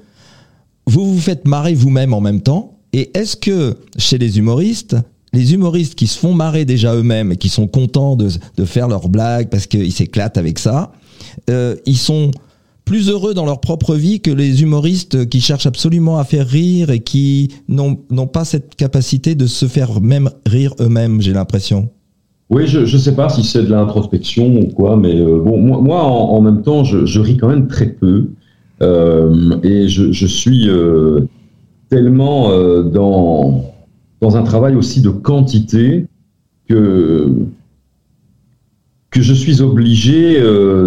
[0.86, 2.78] vous vous faites marrer vous-même en même temps.
[2.92, 4.96] Et est-ce que chez les humoristes,
[5.32, 8.88] les humoristes qui se font marrer déjà eux-mêmes et qui sont contents de, de faire
[8.88, 10.92] leurs blagues parce qu'ils s'éclatent avec ça,
[11.50, 12.30] euh, ils sont
[12.84, 16.90] plus heureux dans leur propre vie que les humoristes qui cherchent absolument à faire rire
[16.90, 17.96] et qui n'ont
[18.26, 21.88] pas cette capacité de se faire même rire eux-mêmes, j'ai l'impression.
[22.48, 26.04] Oui, je ne sais pas si c'est de l'introspection ou quoi, mais euh, bon, moi,
[26.04, 28.28] en, même temps, je, ris quand même très peu.
[28.82, 30.68] Euh, et je, suis
[31.88, 32.50] tellement
[34.20, 36.06] dans un travail aussi de quantité
[36.68, 37.32] que,
[39.10, 40.40] que je suis obligé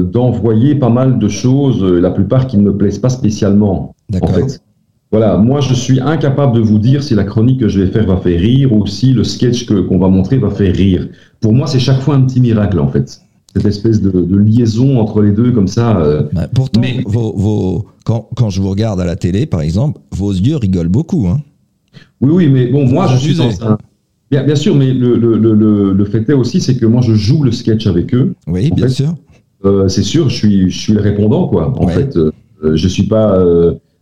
[0.03, 3.95] d'envoyer pas mal de choses, la plupart qui ne me plaisent pas spécialement.
[4.21, 4.61] En fait.
[5.11, 8.05] Voilà, moi je suis incapable de vous dire si la chronique que je vais faire
[8.05, 11.07] va faire rire ou si le sketch qu'on va montrer va faire rire.
[11.39, 13.19] Pour moi, c'est chaque fois un petit miracle en fait.
[13.55, 15.97] Cette espèce de, liaison entre les deux comme ça.
[15.97, 16.23] Euh.
[16.33, 20.57] Bah, pourtant, vos, quand, quand, je vous regarde à la télé, par exemple, vos yeux
[20.57, 21.27] rigolent beaucoup.
[21.27, 21.39] Hein.
[22.21, 23.77] Oui, oui, mais bon, moi je suis dans un...
[24.31, 27.13] Bien, bien sûr, mais le, le, le, le fait est aussi, c'est que moi je
[27.13, 28.33] joue le sketch avec eux.
[28.47, 29.15] Oui, bien sûr.
[29.65, 31.73] Euh, c'est sûr, je suis, je suis le répondant, quoi.
[31.77, 32.31] En fait, euh,
[32.75, 33.37] je suis pas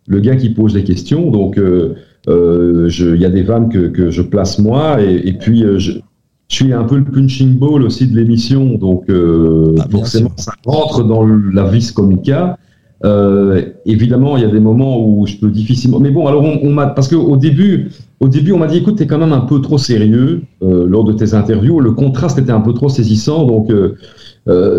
[0.08, 1.30] le gars qui pose les questions.
[1.30, 1.96] Donc, euh,
[2.28, 5.78] euh, il y a des vannes que, que je place moi, et, et puis euh,
[5.78, 5.92] je,
[6.50, 8.76] je, suis un peu le punching ball aussi de l'émission.
[8.76, 12.58] Donc, ah, forcément, ça rentre dans la vis comica.
[13.86, 16.00] évidemment, il y a des moments où je peux difficilement.
[16.00, 18.98] Mais bon, alors on, on m'a parce qu'au début, au début, on m'a dit, écoute,
[18.98, 21.80] t'es quand même un peu trop sérieux lors de tes interviews.
[21.80, 23.46] Le contraste était un peu trop saisissant.
[23.46, 23.72] Donc,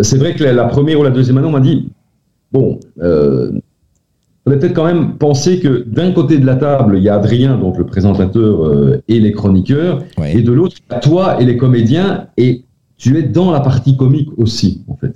[0.03, 1.89] c'est vrai que la, la, première ou la deuxième année, on m'a dit,
[2.51, 2.81] bon,
[4.49, 7.59] faudrait peut-être quand même penser que d'un côté de la table, il y a Adrien,
[7.59, 12.65] donc le présentateur euh, et les chroniqueurs, et de l'autre, toi et les comédiens, et
[12.97, 15.15] tu es dans la partie comique aussi, en fait.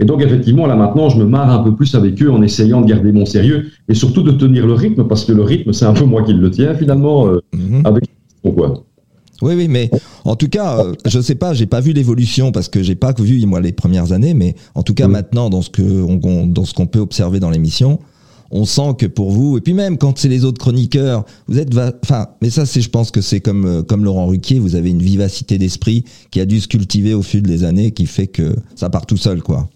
[0.00, 2.80] Et donc, effectivement, là maintenant, je me marre un peu plus avec eux en essayant
[2.80, 5.84] de garder mon sérieux et surtout de tenir le rythme, parce que le rythme, c'est
[5.84, 7.82] un peu moi qui le tiens finalement, euh, mhm.
[7.84, 8.04] avec
[8.42, 8.82] pourquoi.
[9.42, 9.90] Oui, oui, mais
[10.24, 13.12] en tout cas, euh, je sais pas, j'ai pas vu l'évolution parce que j'ai pas
[13.18, 15.12] vu moi les premières années, mais en tout cas mhm.
[15.12, 17.98] maintenant dans ce que on, dans ce qu'on peut observer dans l'émission,
[18.50, 21.70] on sent que pour vous, et puis même quand c'est les autres chroniqueurs, vous êtes,
[22.02, 24.88] enfin, mais ça c'est, je pense que c'est comme euh, comme Laurent Ruquier, vous avez
[24.88, 28.54] une vivacité d'esprit qui a dû se cultiver au fil des années, qui fait que
[28.74, 29.68] ça part tout seul, quoi.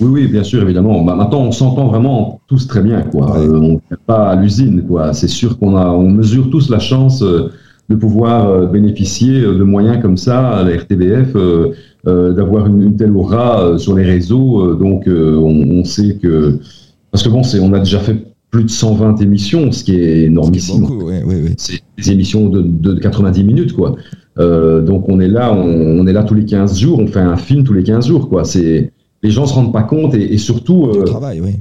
[0.00, 1.02] Oui, oui, bien sûr, évidemment.
[1.04, 3.38] Bah, maintenant, on s'entend vraiment tous très bien, quoi.
[3.38, 5.12] Euh, on n'est pas à l'usine, quoi.
[5.12, 7.50] C'est sûr qu'on a, on mesure tous la chance euh,
[7.88, 11.36] de pouvoir bénéficier de moyens comme ça à la RTBF,
[12.06, 14.74] d'avoir une, telle aura sur les réseaux.
[14.74, 16.60] donc, on, sait que
[17.14, 18.16] parce que bon, c'est, on a déjà fait
[18.50, 20.84] plus de 120 émissions, ce qui est énormissime.
[21.56, 23.96] C'est des émissions de, 90 minutes, quoi.
[24.38, 27.36] Euh, donc on est là, on, est là tous les 15 jours, on fait un
[27.36, 28.44] film tous les 15 jours, quoi.
[28.44, 28.92] C'est
[29.24, 30.86] les gens se rendent pas compte et, surtout.
[30.86, 31.54] Euh, travail, oui.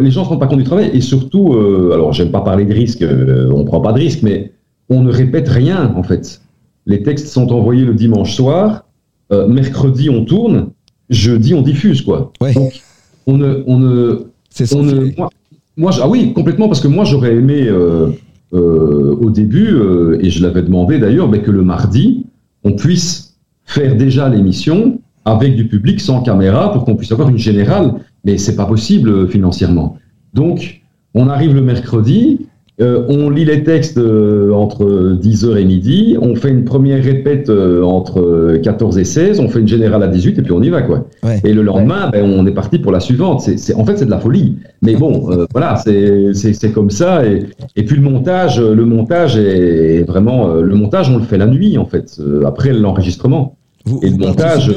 [0.00, 2.64] Les gens se rendent pas compte du travail et surtout, euh, alors j'aime pas parler
[2.64, 4.52] de risque, euh, on prend pas de risque, mais
[4.88, 6.40] on ne répète rien en fait.
[6.86, 8.86] Les textes sont envoyés le dimanche soir,
[9.30, 10.70] mercredi on tourne,
[11.10, 12.32] jeudi on diffuse, quoi.
[12.54, 12.82] Donc
[13.26, 14.72] on ne, on ne c'est
[15.18, 15.28] moi,
[15.76, 18.10] moi, ah oui, complètement, parce que moi, j'aurais aimé euh,
[18.52, 22.26] euh, au début, euh, et je l'avais demandé d'ailleurs, mais que le mardi,
[22.62, 27.38] on puisse faire déjà l'émission avec du public sans caméra pour qu'on puisse avoir une
[27.38, 29.96] générale, mais c'est pas possible financièrement.
[30.34, 30.82] Donc,
[31.14, 32.40] on arrive le mercredi,
[32.80, 34.84] euh, on lit les textes euh, entre
[35.14, 39.60] 10h et midi, on fait une première répète euh, entre 14 et 16, on fait
[39.60, 41.06] une générale à 18 et puis on y va quoi.
[41.44, 43.42] Et le lendemain, ben, on est parti pour la suivante.
[43.42, 44.56] C'est, en fait, c'est de la folie.
[44.82, 47.24] Mais bon, voilà, c'est, comme ça.
[47.24, 47.44] Et,
[47.76, 51.78] et, puis le montage, le montage est vraiment, le montage, on le fait la nuit
[51.78, 53.56] en fait, après l'enregistrement.
[53.84, 54.72] Vous, et le montage,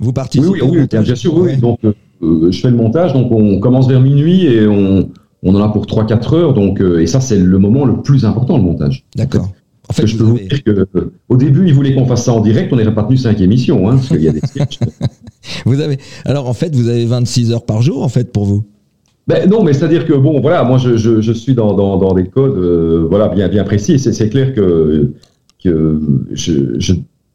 [0.00, 1.56] vous participez Oui, oui, oui bien, sûr, oui.
[1.56, 1.78] Donc,
[2.20, 5.08] je fais le montage, donc on commence vers minuit et on
[5.42, 8.24] on en a pour 3-4 heures, donc, euh, et ça, c'est le moment le plus
[8.24, 9.04] important, le montage.
[9.16, 9.50] D'accord.
[9.88, 12.32] En fait, je peux vous dire que, euh, au début, ils voulaient qu'on fasse ça
[12.32, 14.40] en direct, on n'aurait pas tenu 5 émissions, hein, parce qu'il y a des
[15.64, 18.64] vous avez, alors, en fait, vous avez 26 heures par jour, en fait, pour vous?
[19.26, 22.26] Ben, non, mais c'est-à-dire que bon, voilà, moi je, je, suis dans, dans, dans, des
[22.26, 23.98] codes, euh, voilà, bien bien précis.
[24.00, 25.12] C'est clair que
[25.62, 26.00] que
[26.32, 26.94] je, je,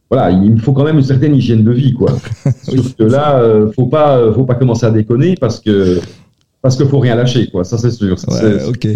[0.10, 2.12] voilà, il me faut quand même une certaine hygiène de vie, quoi.
[2.63, 3.41] Sauf que là,
[3.76, 6.00] faut pas faut pas commencer à déconner parce que
[6.65, 7.63] parce qu'il faut rien lâcher, quoi.
[7.63, 8.18] Ça, c'est sûr.
[8.68, 8.88] ok.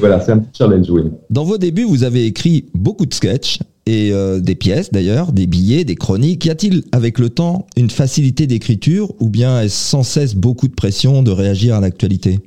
[0.00, 1.02] voilà, c'est un petit challenge, oui.
[1.28, 5.46] Dans vos débuts, vous avez écrit beaucoup de sketchs et euh, des pièces, d'ailleurs, des
[5.46, 6.46] billets, des chroniques.
[6.46, 10.72] Y a-t-il, avec le temps, une facilité d'écriture ou bien est-ce sans cesse beaucoup de
[10.72, 12.38] pression de réagir à l'actualité?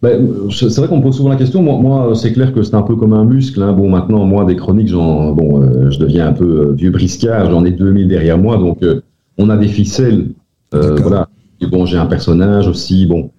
[0.00, 1.62] Ben, c'est vrai qu'on me pose souvent la question.
[1.62, 3.62] Moi, c'est clair que c'est un peu comme un muscle.
[3.62, 3.72] Hein.
[3.72, 7.50] Bon, maintenant, moi, des chroniques, bon, euh, je deviens un peu euh, vieux briscard.
[7.50, 8.84] J'en ai 2000 derrière moi, donc
[9.38, 10.26] on a des ficelles.
[10.72, 11.28] voilà.
[11.60, 13.06] Et bon, j'ai un personnage aussi.
[13.06, 13.30] Bon,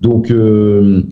[0.00, 1.02] donc, euh,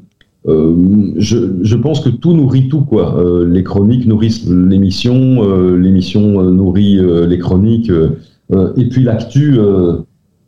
[0.47, 3.19] euh, je, je, pense que tout nourrit tout, quoi.
[3.19, 5.42] Euh, les chroniques nourrissent l'émission,
[5.77, 9.59] l'émission nourrit les chroniques, et puis l'actu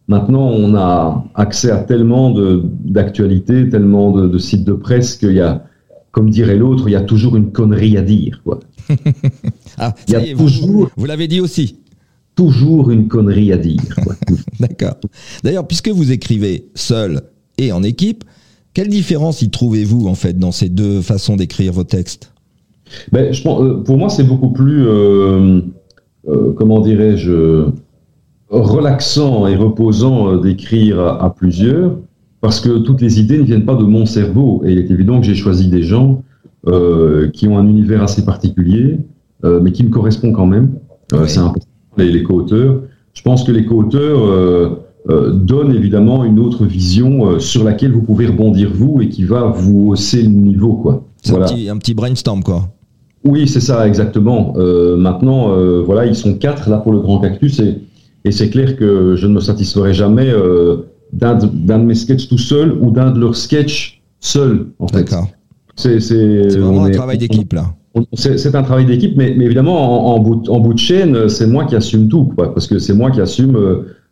[0.08, 2.34] Maintenant, on a accès à tellement
[2.84, 5.64] d'actualités, tellement de, de, sites de presse qu'il y a,
[6.12, 8.40] comme dirait l'autre, il y a toujours une connerie à dire.
[8.42, 8.60] Quoi.
[9.78, 11.76] ah, il y a toujours, vous, l'avez dit aussi.
[12.34, 13.82] Toujours une connerie à dire.
[14.60, 14.94] D'accord.
[15.44, 17.20] D'ailleurs, puisque vous écrivez seul
[17.58, 18.24] et en équipe,
[18.74, 22.32] quelle différence y trouvez-vous en fait dans ces deux façons d'écrire vos textes?
[23.12, 25.60] Ben, je pense, euh, Pour moi, c'est beaucoup plus, euh,
[26.28, 27.66] euh, comment dirais-je,
[28.50, 31.92] relaxant et reposant euh, d'écrire à, plusieurs,
[32.40, 34.62] parce que toutes les idées ne viennent pas de mon cerveau.
[34.64, 36.22] Et il est évident que j'ai choisi des gens
[36.66, 38.98] euh, qui ont un univers assez particulier,
[39.44, 40.72] euh, mais qui me correspond quand même.
[41.12, 42.82] Euh, C'est important, les, les co-auteurs.
[43.14, 44.68] Je pense que les co-auteurs euh,
[45.08, 49.46] euh, donnent évidemment une autre vision sur laquelle vous pouvez rebondir vous et qui va
[49.46, 50.74] vous hausser le niveau.
[50.74, 51.04] quoi.
[51.22, 51.46] C'est voilà.
[51.46, 52.68] un, petit, un petit brainstorm, quoi.
[53.24, 54.54] Oui, c'est ça, exactement.
[54.96, 55.52] maintenant,
[55.84, 57.78] voilà, ils sont quatre là pour le Grand Cactus et
[58.24, 62.38] et c'est clair que je ne me satisferai jamais euh, d'un de mes sketchs tout
[62.38, 64.98] seul ou d'un de leurs sketchs seul, en fait.
[64.98, 65.28] D'accord.
[65.76, 65.98] C'est
[66.58, 67.74] vraiment un travail d'équipe, là.
[68.14, 71.46] C'est un travail d'équipe, mais, mais, évidemment, en, en, bout, en, bout, de chaîne, c'est
[71.46, 73.56] moi qui assume tout, quoi, parce que c'est moi qui assume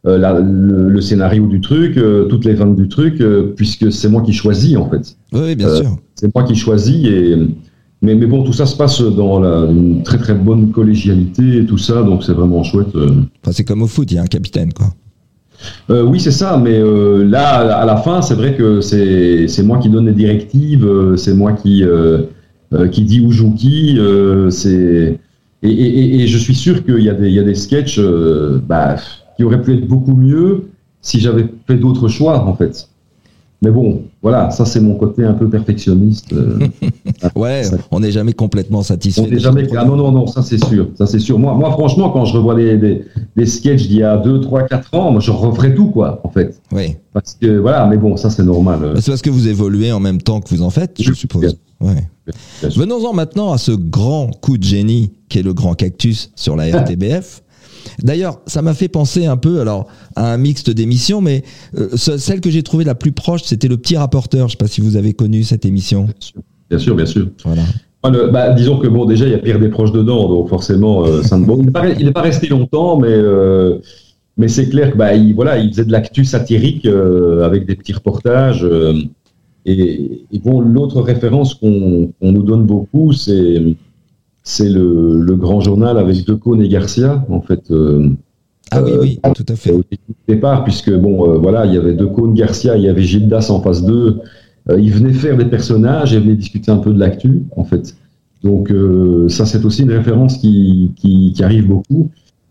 [0.07, 3.91] euh, la, le, le, scénario du truc, euh, toutes les ventes du truc, euh, puisque
[3.91, 5.17] c'est moi qui choisis, en fait.
[5.33, 5.97] Oui, bien sûr.
[6.15, 7.37] C'est moi qui choisis et
[8.03, 11.67] mais, mais, bon, tout ça se passe dans la, une très très bonne collégialité et
[11.67, 12.95] tout ça, donc c'est vraiment chouette.
[12.95, 13.23] Euh.
[13.43, 14.89] Enfin, c'est comme au foot, il y a un capitaine, quoi.
[15.91, 19.79] Euh, oui, c'est ça, mais euh, là, à la fin, c'est vrai que c'est moi
[19.79, 22.25] qui donne les directives, c'est moi qui, euh,
[22.93, 23.99] qui dit où joue qui.
[24.51, 25.19] c'est
[25.63, 27.99] et, et, et, je suis sûr qu'il y, a des, il y a des sketchs
[28.69, 28.97] bah,
[29.37, 30.69] qui auraient pu être beaucoup mieux
[31.01, 32.89] si j'avais fait d'autres choix, en fait.
[33.63, 36.33] Mais bon, voilà, ça c'est mon côté un peu perfectionniste.
[36.33, 36.59] Euh.
[37.37, 39.23] ouais, on n'est jamais complètement satisfait.
[39.23, 39.67] On n'est jamais.
[39.77, 41.39] Ah non, non, non, ça c'est sûr, ça c'est sûr.
[41.39, 44.65] Moi, moi, franchement, quand je revois les, des, des sketchs d'il y a 2, 3,
[44.65, 46.61] 4 ans, moi, je referais tout, quoi, en fait.
[46.71, 46.97] Oui.
[47.15, 48.79] Parce que voilà, mais bon, ça c'est normal.
[48.95, 51.13] Bah, c'est parce que vous évoluez en même temps que vous en faites, je, je
[51.15, 51.57] suppose.
[51.81, 52.07] Ouais.
[52.63, 56.67] Venons-en maintenant à ce grand coup de génie qui est le grand cactus sur la
[56.83, 57.43] RTBF.
[58.03, 61.43] D'ailleurs, ça m'a fait penser un peu alors à un mixte d'émissions, mais
[61.77, 64.41] euh, celle que j'ai trouvée la plus proche, c'était le petit rapporteur.
[64.41, 66.09] Je ne sais pas si vous avez connu cette émission.
[66.71, 67.29] Bien sûr, bien sûr.
[67.45, 67.63] Voilà.
[68.03, 71.05] Ah, le, bah, disons que bon, déjà il y a Pierre Desproges dedans, donc forcément,
[71.05, 71.83] euh, ça bon, il n'est pas,
[72.13, 73.79] pas, resté longtemps, mais euh,
[74.37, 77.75] mais c'est clair que bah, il, voilà, il faisait de l'actu satirique euh, avec des
[77.75, 78.67] petits reportages.
[79.69, 83.61] Et, et, bon, l'autre référence qu'on qu nous donne beaucoup, c'est
[84.47, 87.69] c'est le, le, grand journal avec Decaunes et Garcia, en fait.
[87.73, 88.11] Euh,
[88.71, 89.73] ah oui, oui, euh, tout à fait.
[89.73, 89.83] Au
[90.29, 93.61] départ, puisque bon, euh, voilà, il y avait Decaunes, Garcia, il y avait Gildas en
[93.61, 94.21] face d'eux.
[94.71, 97.97] Euh, ils venaient faire des personnages et venaient discuter un peu de l'actu, en fait.
[98.45, 102.11] Donc euh, ça, c'est aussi une référence qui, qui, qui arrive beaucoup.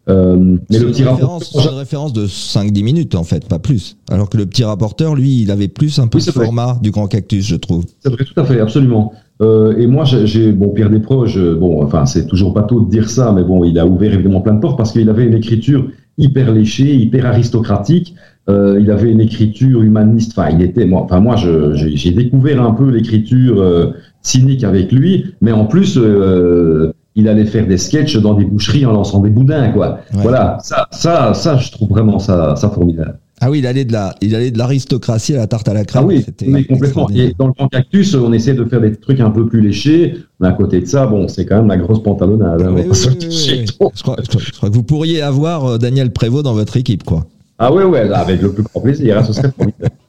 [0.10, 3.98] Euh, mais le petit référence, rapporteur, une référence de 5-10 minutes en fait, pas plus.
[4.12, 6.92] Alors que le petit rapporteur, lui, il avait plus un peu oui, ce format du
[6.92, 7.86] grand cactus, je trouve.
[8.02, 9.14] C'est vrai, tout à fait, absolument.
[9.42, 11.40] Euh, et moi, j'ai bon Pierre Desproges.
[11.56, 14.54] Bon, enfin, c'est toujours bateau de dire ça, mais bon, il a ouvert évidemment plein
[14.54, 18.16] de portes parce qu'il avait une écriture hyper léchée, hyper aristocratique.
[18.48, 20.38] Euh, il avait une écriture humaniste.
[20.38, 25.34] Enfin, il était, moi, enfin moi, j'ai découvert un peu l'écriture euh, cynique avec lui,
[25.42, 29.30] mais en plus, euh, il allait faire des sketchs dans des boucheries en lançant des
[29.30, 30.00] boudins, quoi.
[30.14, 30.22] Ouais.
[30.22, 33.18] Voilà, ça, ça, ça, je trouve vraiment ça, ça formidable.
[33.46, 35.86] Ah oui, il allait de la, il allait de l'aristocratie à la tarte à la
[35.86, 36.02] crème.
[36.04, 37.08] Ah oui, mais complètement.
[37.12, 40.18] Et dans le grand cactus, on essaie de faire des trucs un peu plus léchés.
[40.40, 42.64] Mais à côté de ça, bon, c'est quand même la grosse pantalonnade.
[42.64, 46.44] Hein, oui, oui, oui, je, crois, je, crois, que vous pourriez avoir euh, Daniel Prévost
[46.44, 47.28] dans votre équipe, quoi.
[47.60, 49.24] Ah ouais, ouais, avec le plus grand plaisir.
[49.24, 49.54] Ce serait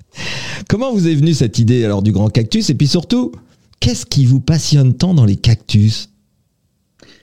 [0.70, 2.70] Comment vous est venue cette idée alors du grand cactus?
[2.70, 3.32] Et puis surtout,
[3.80, 6.08] qu'est-ce qui vous passionne tant dans les cactus?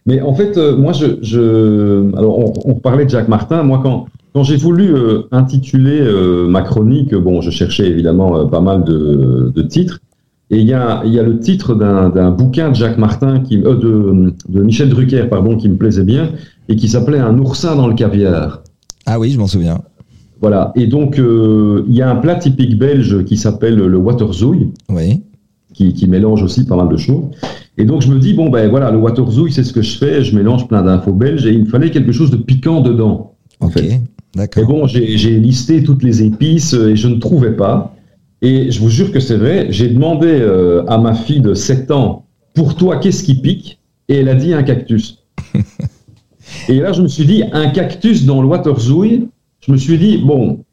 [0.05, 3.63] Mais en fait, euh, moi, je, je, alors on, on parlait de Jacques Martin.
[3.63, 8.45] Moi, quand quand j'ai voulu euh, intituler euh, ma chronique, bon, je cherchais évidemment euh,
[8.45, 9.99] pas mal de, de, titres.
[10.49, 13.75] Et il y a, y a le titre d'un bouquin de Jacques Martin, qui, euh,
[13.75, 16.31] de, de, Michel Drucker, pardon, qui me plaisait bien,
[16.69, 18.61] et qui s'appelait Un oursin dans le caviar.
[19.05, 19.81] Ah oui, je m'en souviens.
[20.41, 20.71] Voilà.
[20.75, 24.69] Et donc, euh, il y a un plat typique belge qui s'appelle le waterzouille.
[24.89, 25.23] Oui.
[25.73, 27.23] Qui, qui, mélange aussi pas mal de choses.
[27.79, 30.23] Et donc, je me dis, bon, ben voilà, le waterzouille, c'est ce que je fais.
[30.23, 33.33] Je mélange plein d'infos belges et il me fallait quelque chose de piquant dedans.
[33.59, 34.01] En fait.
[34.35, 37.95] Et bon, j'ai listé toutes les épices et je ne trouvais pas.
[38.41, 41.91] Et je vous jure que c'est vrai, j'ai demandé euh, à ma fille de 7
[41.91, 43.79] ans, pour toi, qu'est-ce qui pique?
[44.09, 45.23] Et elle a dit un cactus.
[46.67, 49.29] et là, je me suis dit, un cactus dans le waterzouille,
[49.61, 50.65] je me suis dit, bon,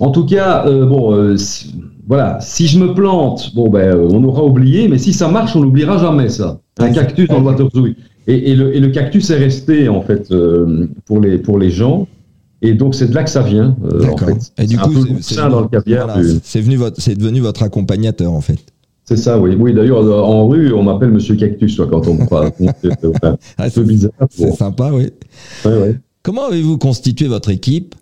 [0.00, 1.74] en tout cas, euh, bon, euh, si,
[2.06, 5.60] voilà, si je me plante, bon, ben, on aura oublié, mais si ça marche, on
[5.60, 6.60] n'oubliera jamais ça.
[6.78, 7.96] Un cactus dans le waterzouille.
[8.26, 11.70] Et, et, le, et, le, cactus est resté en fait euh, pour les pour les
[11.70, 12.06] gens.
[12.60, 13.76] Et donc c'est de là que ça vient.
[13.84, 14.52] Euh, en fait.
[14.58, 16.18] Et du coup, c'est dans le caviar.
[16.44, 18.60] c'est venu votre, c'est devenu votre accompagnateur en fait.
[19.04, 19.56] C'est ça, oui.
[19.58, 22.52] Oui, d'ailleurs, en rue, on m'appelle Monsieur Cactus, quand on me croit.
[23.58, 24.12] Ah, c'est bizarre.
[24.30, 25.08] C'est sympa, oui.
[26.22, 27.96] Comment avez-vous constitué votre équipe?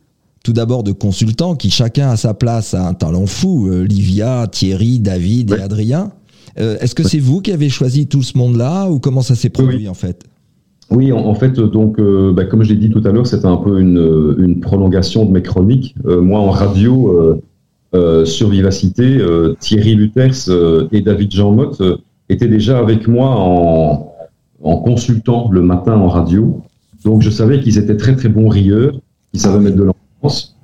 [0.44, 3.68] Tout d'abord de consultants qui chacun à sa place a un talent fou.
[3.68, 6.12] Euh, Livia, Thierry, David et Adrien.
[6.58, 9.50] Euh, est-ce que c'est vous qui avez choisi tout ce monde-là ou comment ça s'est
[9.50, 10.24] produit en fait?
[10.90, 13.58] Oui, en, fait, donc, euh, bah, comme je l'ai dit tout à l'heure, c'était un
[13.58, 15.94] peu une, une, prolongation de mes chroniques.
[16.04, 17.40] moi, en radio,
[17.92, 21.82] euh, sur Vivacité, euh, Thierry Luters euh, et David Jean Motte
[22.28, 24.14] étaient déjà avec moi en,
[24.62, 26.60] en, consultant le matin en radio.
[27.04, 28.92] Donc je savais qu'ils étaient très très bons rieurs,
[29.32, 29.90] qu'ils savaient mettre de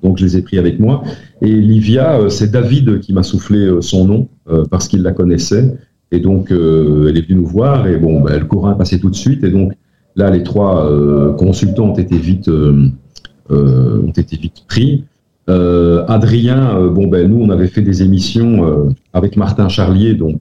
[0.03, 1.03] donc je les ai pris avec moi.
[1.43, 4.29] Et Livia, c'est David qui m'a soufflé son nom
[4.71, 5.77] parce qu'il la connaissait.
[6.13, 9.11] Et donc elle est venue nous voir et bon, bah, le courant est passé tout
[9.11, 9.45] de suite.
[9.45, 9.73] Et donc
[10.15, 10.91] là, les trois
[11.37, 15.05] consultants ont été vite, ont été vite pris.
[15.49, 20.15] Euh, Adrien, euh, bon ben nous on avait fait des émissions euh, avec Martin Charlier,
[20.15, 20.41] donc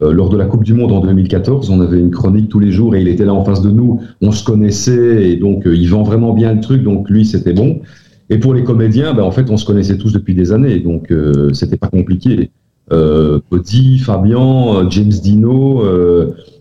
[0.00, 2.96] lors de la Coupe du Monde en 2014, on avait une chronique tous les jours
[2.96, 4.00] et il était là en face de nous.
[4.20, 7.80] On se connaissait et donc il vend vraiment bien le truc, donc lui c'était bon.
[8.32, 11.12] Et pour les comédiens, ben, en fait on se connaissait tous depuis des années, donc
[11.52, 12.50] c'était pas compliqué.
[12.92, 13.40] Euh,
[14.00, 15.82] Fabian, James Dino,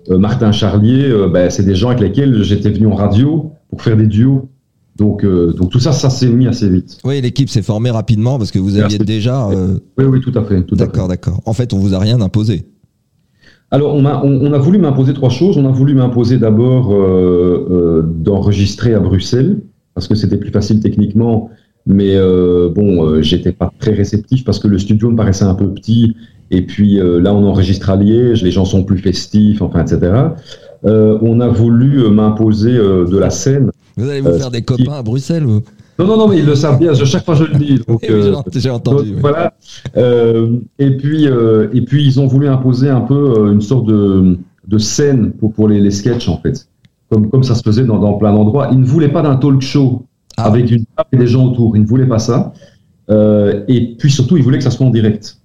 [0.10, 4.08] Martin Charlier, ben, c'est des gens avec lesquels j'étais venu en radio pour faire des
[4.08, 4.50] duos.
[4.98, 7.00] Donc, euh, donc tout ça, ça s'est mis assez vite.
[7.04, 9.48] Oui, l'équipe s'est formée rapidement parce que vous aviez déjà.
[9.50, 10.64] Euh, oui, oui, tout à fait.
[10.76, 11.42] D'accord, d'accord.
[11.46, 12.66] En fait, on vous a rien imposé.
[13.72, 15.58] Alors, on a, on, a voulu m'imposer trois choses.
[15.58, 19.62] On a voulu m'imposer d'abord euh, d'enregistrer à Bruxelles
[19.96, 21.50] parce que c'était plus facile techniquement.
[21.88, 22.16] Mais
[22.76, 26.16] bon, j'étais pas très réceptif parce que le studio me paraissait un peu petit.
[26.52, 30.12] Et puis là, on enregistre à Liège, les gens sont plus festifs, enfin, etc.
[30.84, 35.04] on a voulu m'imposer de la scène vous allez vous euh, faire des copains à
[35.04, 35.62] Bruxelles ou
[36.00, 36.96] non, non, non, mais ils le savent bien.
[36.96, 37.80] Chaque fois, je le dis.
[37.88, 38.00] Donc,
[38.56, 39.14] J'ai euh, entendu.
[39.20, 39.54] Voilà.
[39.98, 44.78] Euh, et puis, et puis, ils ont voulu imposer un peu une sorte de, de
[44.80, 46.68] scène pour, pour les, les sketchs, en fait,
[47.12, 48.70] comme, comme ça se faisait dans, dans plein d'endroits.
[48.72, 50.04] Ils ne voulaient pas d'un talk show
[50.38, 50.46] ah.
[50.46, 51.76] avec une et des gens autour.
[51.78, 52.54] Ils ne voulaient pas ça.
[53.10, 55.42] et puis surtout, ils voulaient que ça soit en direct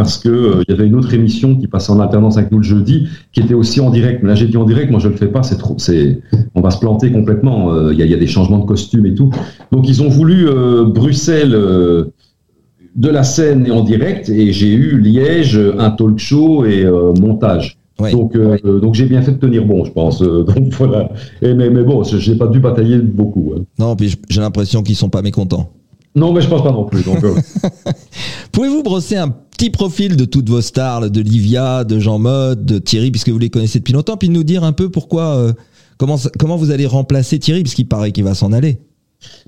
[0.00, 2.64] parce que euh, y avait une autre émission qui passait en alternance avec nous le
[2.64, 4.22] jeudi, qui était aussi en direct.
[4.22, 6.20] Mais là, j'ai dit en direct, moi je le fais pas, c'est trop, c'est,
[6.54, 7.74] on va se planter complètement.
[7.74, 9.30] Euh, il y, a, y, a, des changements de costumes et tout.
[9.72, 14.98] Donc ils ont voulu euh, Bruxelles de la scène et en direct, et j'ai eu
[14.98, 16.84] Liège, un talk show et
[17.20, 17.78] montage.
[18.12, 20.20] Donc, donc j'ai bien fait de tenir bon, je pense.
[20.22, 21.10] donc voilà.
[21.42, 23.52] Et mais, mais bon, je n'ai pas dû batailler beaucoup.
[23.56, 23.62] Hein.
[23.78, 25.70] Non, puis j'ai l'impression qu'ils sont pas mécontents.
[26.14, 27.02] Non, mais je pense pas non plus.
[28.52, 32.78] Pouvez-vous brosser un petit profil de toutes vos stars, de Livia, de Jean Mode, de
[32.78, 35.52] Thierry, puisque vous les connaissez depuis longtemps, puis nous dire un peu pourquoi, euh,
[35.98, 38.78] comment, comment vous allez remplacer Thierry, puisqu'il paraît qu'il va s'en aller.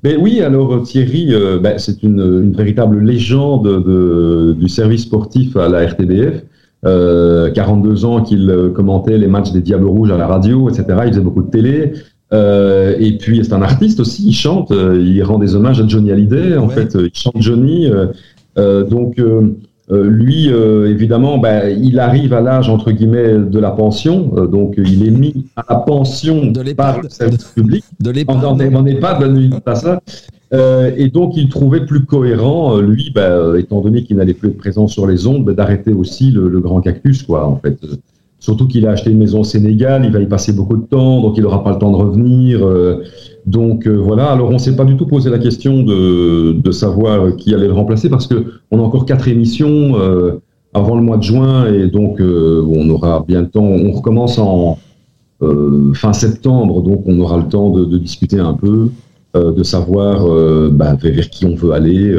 [0.05, 5.57] Mais oui, alors euh, Thierry, euh, ben, c'est une, véritable légende de, du service sportif
[5.57, 6.45] à la RTBF.
[6.85, 10.85] 42 ans qu'il commentait les matchs des Diables Rouges à la radio, etc.
[11.07, 11.93] Il faisait beaucoup de télé.
[12.33, 15.87] Euh, et puis c'est un artiste aussi, il chante, euh, il rend des hommages à
[15.87, 17.91] Johnny Hallyday, en fait, euh, il chante Johnny.
[18.57, 19.21] donc
[19.91, 25.11] lui, évidemment, bah, il arrive à l'âge entre guillemets de la pension, donc il est
[25.11, 27.85] mis à la pension de par le service public.
[28.01, 28.45] De l'EHPAD.
[28.45, 30.01] En, EHPAD, pas ça.
[30.53, 34.87] Et donc il trouvait plus cohérent, lui, bah, étant donné qu'il n'allait plus être présent
[34.87, 37.79] sur les ondes, bah, d'arrêter aussi le, le, grand cactus, quoi, en fait.
[38.43, 41.21] Surtout qu'il a acheté une maison au Sénégal, il va y passer beaucoup de temps,
[41.21, 42.67] donc il n'aura pas le temps de revenir.
[42.67, 43.05] Euh,
[43.47, 46.73] donc euh, voilà, alors on ne s'est pas du tout posé la question de, de,
[46.73, 50.41] savoir qui allait le remplacer parce que on a encore quatre émissions euh,
[50.75, 53.63] avant le mois de juin et donc on aura bien le temps.
[53.63, 54.77] On recommence en
[55.95, 58.91] fin septembre, donc on aura le temps de, de discuter un peu,
[59.35, 60.27] de savoir
[60.71, 62.15] bah, vers qui on veut aller.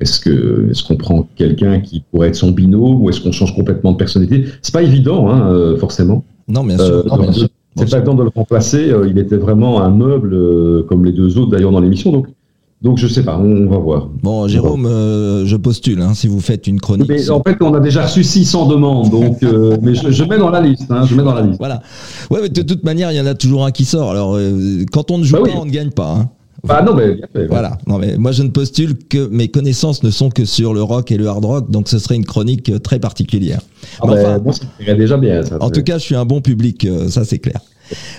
[0.00, 3.54] Est-ce que est-ce qu'on prend quelqu'un qui pourrait être son binôme ou est-ce qu'on change
[3.54, 4.44] complètement de personnalité?
[4.62, 6.24] C'est pas évident, hein, euh, forcément.
[6.46, 6.86] Non, bien sûr.
[6.86, 7.02] Euh,
[7.76, 8.90] c'est pas évident de le remplacer.
[8.90, 12.12] Euh, il était vraiment un meuble comme les deux autres d'ailleurs dans l'émission.
[12.12, 12.28] Donc
[12.82, 14.08] donc je sais pas, on, va voir.
[14.22, 17.08] Bon, Jérôme, je postule hein, si vous faites une chronique.
[17.08, 19.42] Mais en fait, on a déjà reçu 600 demandes, donc
[19.82, 20.90] mais je, mets dans la liste.
[20.90, 21.58] Hein, je mets dans la liste.
[21.58, 21.82] Voilà.
[22.30, 24.10] Ouais, mais de toute manière, il y en a toujours un qui sort.
[24.10, 24.38] Alors,
[24.92, 26.10] quand on ne joue bah pas, on ne gagne pas.
[26.10, 26.30] Hein.
[26.64, 27.78] Bah non, mais bien fait, Voilà.
[27.86, 31.12] Non, mais moi, je ne postule que mes connaissances ne sont que sur le rock
[31.12, 33.60] et le hard rock, donc ce serait une chronique euh, très particulière.
[34.00, 34.64] Ah enfin, bon, ça
[34.94, 35.42] déjà bien.
[35.44, 37.60] Ça, en tout cas, je suis un bon public, euh, ça c'est clair.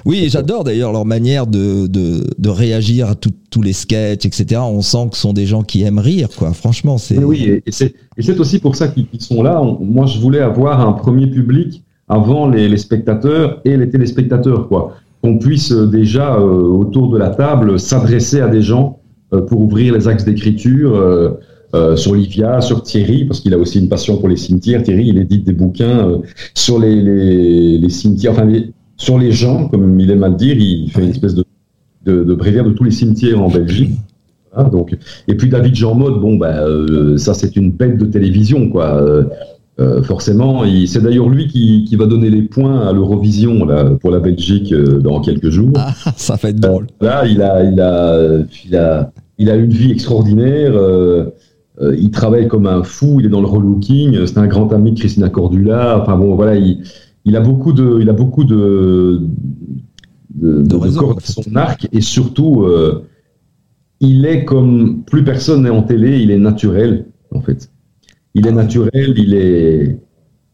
[0.06, 4.62] Oui, j'adore d'ailleurs leur manière de, de, réagir à tous les sketchs, etc.
[4.64, 6.54] On sent que ce sont des gens qui aiment rire, quoi.
[6.54, 7.18] Franchement, c'est.
[7.18, 9.62] Oui, et c'est aussi pour ça qu'ils sont là.
[9.80, 15.38] moi, je voulais avoir un premier public avant les, spectateurs et les téléspectateurs, quoi qu'on
[15.38, 19.00] puisse euh, déjà euh, autour de la table s'adresser à des gens
[19.50, 21.00] pour ouvrir les axes d'écriture.
[21.98, 24.82] sur Livia, sur Thierry, parce qu'il a aussi une passion pour les cimetières.
[24.82, 26.20] Thierry, il édite des bouquins
[26.56, 28.48] sur les, les, les, cimetières, enfin
[29.00, 30.56] sur les gens, comme il aime à le dire.
[30.56, 31.44] Il fait une espèce de,
[32.06, 33.94] de, de bréviaire de tous les cimetières en Belgique.
[34.72, 34.96] donc,
[35.28, 36.64] et puis David Jean Mode, bon, bah,
[37.18, 39.26] ça c'est une bête de télévision, quoi.
[39.80, 43.66] Euh, forcément, c'est d'ailleurs lui qui, qui, va donner les points à l'Eurovision
[44.02, 45.72] pour la Belgique euh, dans quelques jours.
[45.78, 46.88] Ah, ça être drôle.
[47.02, 50.74] Euh, là, il a, il, a, il, a, il a une vie extraordinaire.
[51.82, 53.18] il travaille comme un fou.
[53.22, 54.26] Il est dans le relooking.
[54.26, 56.02] C'est un grand ami de Christina Cordula.
[56.02, 56.84] Enfin bon, voilà, il,
[57.26, 59.22] il a beaucoup de, il a beaucoup de,
[60.36, 62.66] de, de, cordes à son arc et surtout,
[64.00, 66.20] il est comme plus personne n'est en télé.
[66.20, 67.70] Il est naturel en fait.
[68.36, 69.98] Il est naturel, il est,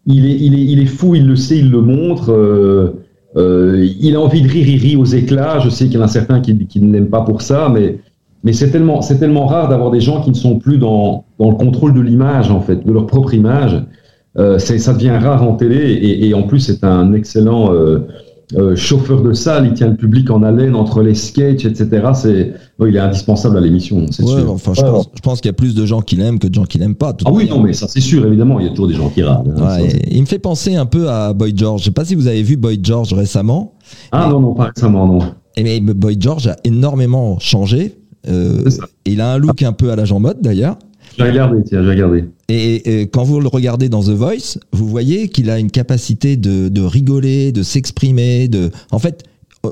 [0.05, 2.32] il est, il est, il est fou, il le sait, il le montre.
[2.32, 3.01] Euh,
[3.36, 5.59] euh, il a envie de rire, il rit aux éclats.
[5.59, 7.99] Je sais qu'il y en a certains qui, qui ne l'aiment pas pour ça, mais,
[8.43, 11.49] mais c'est tellement, c'est tellement rare d'avoir des gens qui ne sont plus dans, dans
[11.49, 13.84] le contrôle de l'image, en fait, de leur propre image.
[14.38, 17.99] Euh, ça devient rare en télé et, et en plus c'est un excellent euh,
[18.53, 22.09] euh, chauffeur de salle, il tient le public en haleine entre les sketchs, etc.
[22.13, 24.51] C'est, il est indispensable à l'émission, c'est sûr.
[24.51, 26.77] Enfin, je, pense, qu'il y a plus de gens qui l'aiment que de gens qui
[26.77, 27.15] l'aiment pas.
[27.25, 29.23] Ah oui, non, mais ça c'est sûr, évidemment, il y a toujours des gens qui
[29.23, 29.51] râlent.
[29.57, 29.77] Hein,
[30.11, 31.81] il me fait penser un peu à Boy George.
[31.81, 33.73] Je sais pas si vous avez vu Boy George récemment.
[34.11, 35.19] Ah non, non, pas récemment, non.
[35.57, 37.97] Et mais Boy George a énormément changé.
[38.27, 38.63] Euh,
[39.05, 40.77] il a un look un peu à la Jean Mode d'ailleurs.
[41.18, 42.26] J'ai regardé, tiens, j'ai regardé.
[42.49, 46.70] Et, quand vous le regardez dans The Voice, vous voyez qu'il a une capacité de,
[46.70, 48.70] de rigoler, de s'exprimer, de.
[48.91, 49.24] En fait,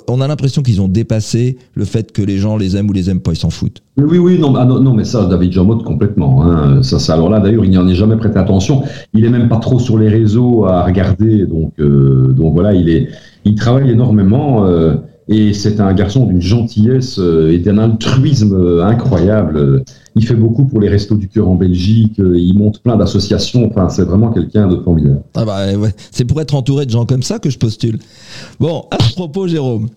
[0.07, 3.09] on a l'impression qu'ils ont dépassé le fait que les gens les aiment ou les
[3.09, 3.81] aiment pas, ils s'en foutent.
[3.97, 6.43] Oui, oui, non, ah, non, mais ça, David Jamot, complètement.
[6.43, 6.81] Hein.
[6.83, 8.83] Ça, ça, alors là, d'ailleurs, il n'y en est jamais prêté attention.
[9.13, 12.89] Il est même pas trop sur les réseaux à regarder, donc, euh, donc voilà, il
[12.89, 13.09] est,
[13.45, 14.65] il travaille énormément.
[14.65, 14.95] Euh,
[15.27, 19.83] et c'est un garçon d'une gentillesse euh, et d'un altruisme euh, incroyable.
[20.15, 22.19] Il fait beaucoup pour les Restos du Cœur en Belgique.
[22.19, 23.69] Euh, il monte plein d'associations.
[23.69, 25.21] Enfin, c'est vraiment quelqu'un de formidable.
[25.35, 25.93] Ah bah ouais.
[26.11, 27.99] C'est pour être entouré de gens comme ça que je postule.
[28.59, 29.87] Bon, à ce propos, Jérôme.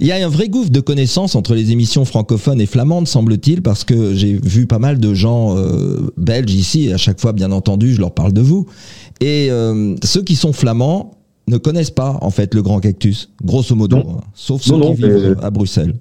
[0.00, 3.62] Il y a un vrai gouffre de connaissances entre les émissions francophones et flamandes, semble-t-il,
[3.62, 5.56] parce que j'ai vu pas mal de gens
[6.18, 8.66] belges ici, et à chaque fois, bien entendu, je leur parle de vous.
[9.22, 9.48] Et
[10.04, 11.12] ceux qui sont flamands,
[11.48, 14.20] ne connaissent pas en fait le grand cactus, grosso modo, hein.
[14.34, 15.94] sauf ceux qui vivent à Bruxelles.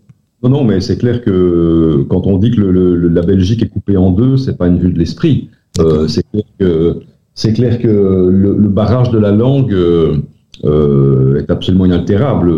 [0.44, 3.98] Non, non, mais c'est clair que quand on dit que le, la Belgique est coupée
[3.98, 5.50] en deux, c'est pas une vue de l'esprit.
[5.80, 7.00] Euh, c'est clair que
[7.36, 12.52] c'est clair que le, barrage de la langue euh, est absolument inaltérable.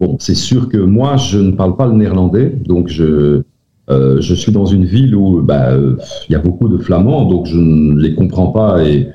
[0.00, 3.42] Bon, c'est sûr que moi, je ne parle pas le néerlandais, donc je
[3.90, 7.46] euh, je suis dans une ville où bah, il y a beaucoup de flamands, donc
[7.46, 9.08] je ne les comprends pas et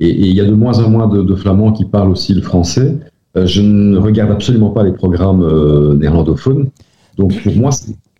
[0.00, 2.96] et, il y a de moins en moins de, Flamands qui parlent aussi le français.
[3.36, 6.68] Euh, je ne regarde absolument pas les programmes euh, néerlandophones.
[7.16, 7.70] Donc pour moi,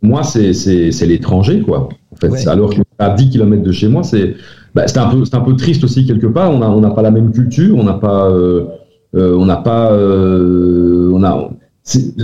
[0.03, 1.89] moi c'est l'étranger, quoi.
[2.13, 2.47] En fait.
[2.49, 4.35] Alors qu'à 10 km de chez moi, c'est
[4.75, 6.51] bah, un, peu, un peu triste aussi quelque part.
[6.51, 8.29] On n'a on pas la même culture, on n'a pas...
[8.29, 8.67] Euh,
[9.15, 9.93] on n'a pas...
[9.95, 11.51] on a,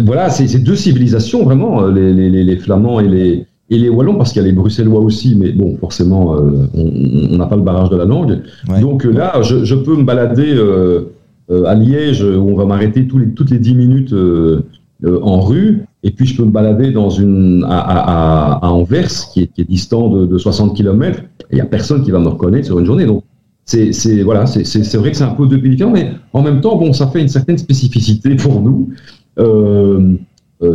[0.04, 4.32] voilà, c'est deux civilisations vraiment, les, les, les Flamands et les, et les Wallons, parce
[4.32, 7.88] qu'il y a les Bruxellois aussi, mais bon, forcément, euh, on n'a pas le barrage
[7.88, 8.42] de la langue.
[8.80, 11.06] Donc euh, là, je, peux me balader euh,
[11.64, 14.14] à Liège, où on va m'arrêter les, toutes les 10 minutes
[15.22, 20.08] en rue, et puis je peux me balader dans une, à, Anvers, qui est, distant
[20.10, 23.06] de, 60 km, il n'y a personne qui va me reconnaître sur une journée.
[23.06, 23.24] Donc,
[23.64, 26.76] c'est voilà, c'est vrai que c'est un peu deux pays différents, mais en même temps,
[26.76, 28.90] bon, ça fait une certaine spécificité pour nous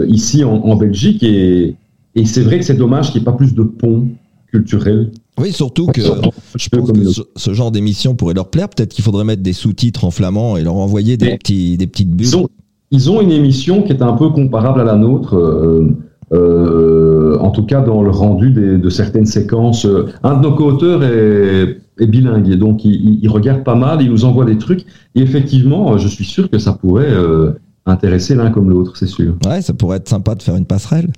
[0.08, 1.76] ici en, en Belgique, et
[2.16, 4.08] et c'est vrai que c'est dommage qu'il n'y ait pas plus de ponts
[4.48, 5.12] culturels.
[5.40, 8.68] Oui, surtout que je pense que ce, genre d'émission pourrait leur plaire.
[8.68, 12.12] Peut-être qu'il faudrait mettre des sous-titres en flamand et leur envoyer des, petits, des petites
[12.12, 12.48] bulles.
[12.92, 15.36] Ils ont, une émission qui est un peu comparable à la nôtre.
[15.36, 15.96] Euh,
[16.32, 19.88] euh, en tout cas dans le rendu de certaines séquences.
[20.24, 24.46] Un de nos co-auteurs est, bilingue et donc il, regarde pas mal, il nous envoie
[24.46, 24.86] des trucs.
[25.16, 27.52] Et effectivement, je suis sûr que ça pourrait euh,
[27.90, 29.36] intéresser l'un comme l'autre, c'est sûr.
[29.46, 31.10] Ouais, ça pourrait être sympa de faire une passerelle.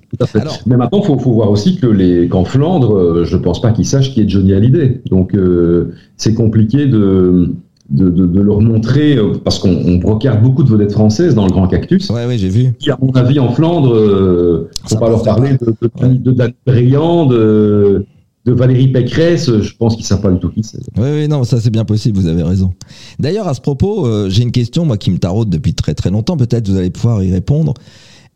[0.66, 3.86] Mais maintenant, il faut, voir aussi que les qu'en Flandre, euh, je pense pas qu'ils
[3.86, 5.02] sachent qui est Johnny Hallyday.
[5.10, 7.54] Donc, euh, c'est compliqué de,
[7.92, 12.08] de, leur montrer, euh, parce qu'on brocarde beaucoup de vedettes françaises dans le Grand Cactus.
[12.10, 12.72] Ouais, ouais, j'ai vu.
[12.78, 15.74] Qui, à mon avis, en Flandre, euh, faut pas leur parler de,
[16.16, 18.06] de, de
[18.44, 20.80] de Valérie Pécresse, je pense qu'ils savent pas du tout qui c'est.
[20.96, 22.72] Oui, oui, non, ça c'est bien possible, vous avez raison.
[23.18, 26.10] D'ailleurs, à ce propos, euh, j'ai une question, moi, qui me taraude depuis très très
[26.10, 27.74] longtemps, peut-être vous allez pouvoir y répondre.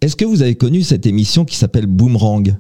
[0.01, 2.55] Est-ce que vous avez connu cette émission qui s'appelle Boomerang?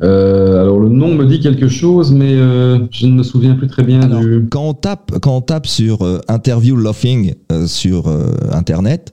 [0.00, 3.66] Euh, alors le nom me dit quelque chose, mais euh, je ne me souviens plus
[3.66, 4.46] très bien du.
[4.50, 5.98] Quand on tape, quand on tape sur
[6.28, 7.34] Interview Laughing
[7.66, 8.08] sur
[8.52, 9.12] Internet,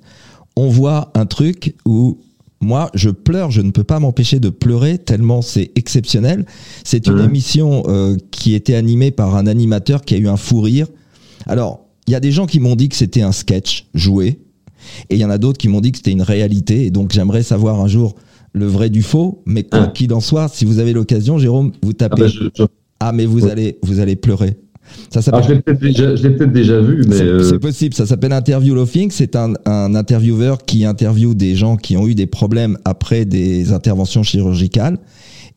[0.55, 2.19] on voit un truc où
[2.61, 6.45] moi, je pleure, je ne peux pas m'empêcher de pleurer tellement c'est exceptionnel.
[6.83, 10.61] C'est une émission euh, qui était animée par un animateur qui a eu un fou
[10.61, 10.87] rire.
[11.45, 14.39] Alors, il y a des gens qui m'ont dit que c'était un sketch joué,
[15.09, 16.85] et il y en a d'autres qui m'ont dit que c'était une réalité.
[16.85, 18.15] Et donc, j'aimerais savoir un jour
[18.53, 19.41] le vrai du faux.
[19.45, 19.87] Mais quoi Ah.
[19.87, 22.27] qu'il en soit, si vous avez l'occasion, Jérôme, vous Ah, tapez.
[22.29, 22.63] je, je-
[22.99, 23.51] Ah, mais vous Ouais.
[23.51, 24.57] allez, vous allez pleurer.
[25.09, 28.75] Ça ah, je l'ai peut-être déjà, vu, mais C'est euh, c'est possible, ça s'appelle Interview
[28.75, 29.11] Loafing.
[29.11, 33.71] C'est un, un intervieweur qui interviewe des gens qui ont eu des problèmes après des
[33.71, 34.97] interventions chirurgicales.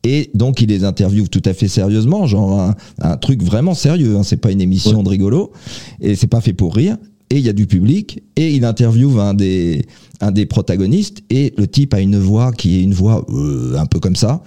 [0.05, 4.17] Et donc, il les interviewe tout à fait sérieusement, genre un, un truc vraiment sérieux.
[4.17, 4.23] Hein.
[4.23, 5.53] C'est pas une émission de rigolo.
[6.01, 6.97] Et c'est pas fait pour rire.
[7.31, 8.23] Et il y a du public.
[8.37, 9.85] Et il interviewe un des,
[10.21, 11.23] un des protagonistes.
[11.31, 14.43] Et le type a une voix qui est une voix euh, un peu comme ça,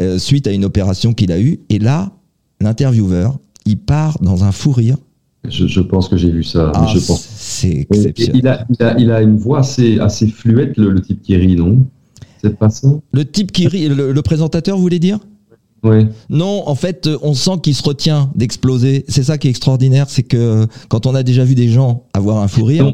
[0.00, 1.60] euh, suite à une opération qu'il a eue.
[1.68, 2.12] Et là,
[2.60, 4.96] l'intervieweur, il part dans un fou rire.
[5.48, 6.72] je, je pense que j'ai vu ça.
[6.74, 7.26] Ah, mais je pense.
[7.36, 8.40] c'est Oui, exceptionnel.
[8.42, 11.36] il, a, il, a, il a une voix assez, assez fluette, le, le type qui
[11.36, 11.84] rit, non?
[12.42, 12.88] C'est pas ça?
[13.12, 15.18] Le type qui rit, le, le présentateur, vous voulez dire?
[15.82, 16.06] Oui.
[16.30, 19.04] Non, en fait, euh, on sent qu'il se retient d'exploser.
[19.08, 22.04] C'est ça qui est extraordinaire, c'est que euh, quand on a déjà vu des gens
[22.14, 22.92] avoir un fou rire,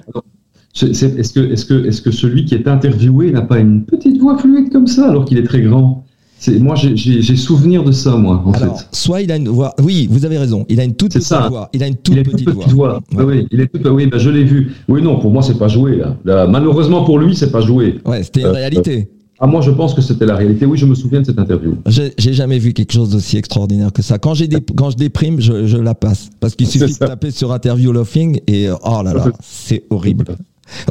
[0.75, 4.39] Est-ce que, est que, est que celui qui est interviewé n'a pas une petite voix
[4.39, 6.05] fluette comme ça alors qu'il est très grand?
[6.49, 8.87] Moi, j'ai- souvenir de ça, moi, en alors fait.
[8.93, 11.49] soit il a une voix, oui, vous avez raison, il a une toute petite ça.
[11.49, 12.95] voix, il a une toute il a une petite, voix.
[12.95, 13.01] Ouais.
[13.19, 14.73] Ah oui, il est tout, oui bah, je l'ai vu.
[14.89, 16.17] Oui, non, pour moi, c'est pas joué, là.
[16.25, 17.99] Là, Malheureusement pour lui, c'est pas joué.
[18.07, 19.09] Ouais, c'était une Euh, réalité.
[19.43, 20.67] Ah, moi, je pense que c'était la réalité.
[20.67, 21.75] Oui, je me souviens de cette interview.
[21.87, 24.19] J'ai jamais vu quelque chose d'aussi extraordinaire que ça.
[24.19, 27.31] Quand j'ai des, quand je déprime, je, je la passe parce qu'il suffit de taper
[27.31, 30.27] sur interview laughing et euh, oh là là, c'est horrible.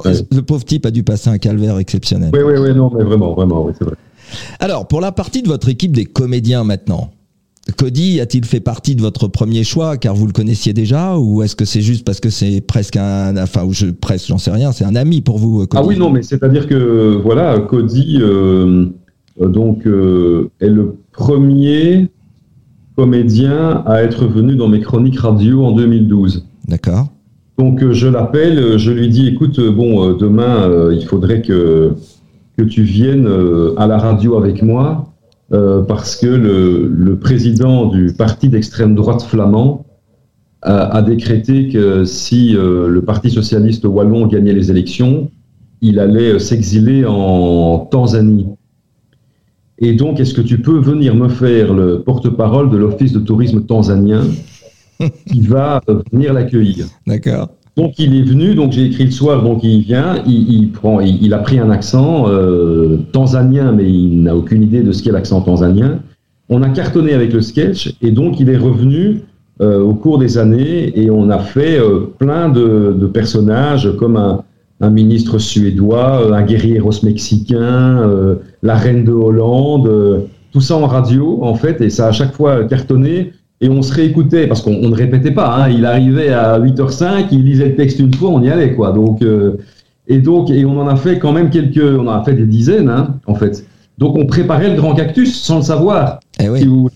[0.04, 0.14] Ouais.
[0.32, 2.32] Le pauvre type a dû passer un calvaire exceptionnel.
[2.34, 3.96] Oui, oui, oui, non, mais vraiment, vraiment, oui, c'est vrai.
[4.60, 7.12] Alors, pour la partie de votre équipe des comédiens maintenant,
[7.78, 11.56] Cody a-t-il fait partie de votre premier choix car vous le connaissiez déjà ou est-ce
[11.56, 14.72] que c'est juste parce que c'est presque un, enfin, ou je, presque, j'en sais rien,
[14.72, 18.88] c'est un ami pour vous, Cody Ah oui, non, mais c'est-à-dire que, voilà, Cody, euh,
[19.42, 22.10] euh, donc, euh, est le premier
[22.96, 26.46] comédien à être venu dans mes chroniques radio en 2012.
[26.68, 27.08] D'accord.
[27.58, 31.94] Donc, je l'appelle, je lui dis, écoute, bon, demain, euh, il faudrait que,
[32.60, 35.14] que tu viennes euh, à la radio avec moi,
[35.54, 39.86] euh, parce que le, président du parti d'extrême droite flamand
[40.62, 45.32] a, a décrété que si euh, le Parti socialiste wallon gagnait les élections,
[45.82, 48.48] il allait euh, s'exiler en Tanzanie.
[49.78, 53.66] Et donc, est-ce que tu peux venir me faire le porte-parole de l'Office de tourisme
[53.66, 54.24] tanzanien
[55.28, 56.88] qui va euh, venir l'accueillir?
[57.08, 57.50] D'accord.
[57.80, 61.34] Donc il est venu, donc j'ai écrit le soir, donc il vient, il, prend, il,
[61.34, 65.40] a pris un accent euh, tanzanien, mais il n'a aucune idée de ce qu'est l'accent
[65.40, 66.00] tanzanien.
[66.50, 69.22] On a cartonné avec le sketch et donc il est revenu
[69.62, 74.90] euh, au cours des années et on a fait euh, plein de, personnages comme un,
[74.90, 81.80] ministre suédois, un guerrier mexicain, la reine de Hollande, tout ça en radio en fait
[81.80, 84.96] et ça a à chaque fois cartonné et on se réécoutait parce qu'on on ne
[84.96, 85.56] répétait pas.
[85.56, 88.92] Hein, il arrivait à 8h05, il lisait le texte une fois, on y allait quoi.
[88.92, 89.58] Donc euh,
[90.08, 92.46] et donc et on en a fait quand même quelques, on en a fait des
[92.46, 93.66] dizaines hein, en fait.
[93.98, 96.20] Donc on préparait le grand cactus sans le savoir.
[96.40, 96.66] Eh si oui.
[96.66, 96.90] vous.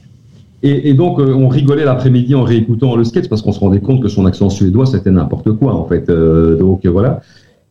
[0.66, 3.82] Et, et donc euh, on rigolait l'après-midi en réécoutant le sketch parce qu'on se rendait
[3.82, 6.10] compte que son accent suédois c'était n'importe quoi en fait.
[6.10, 7.22] Euh, donc voilà.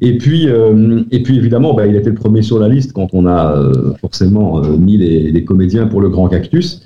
[0.05, 3.07] Et puis, euh, et puis évidemment, bah, il était le premier sur la liste quand
[3.13, 6.83] on a euh, forcément euh, mis les, les comédiens pour le Grand Cactus.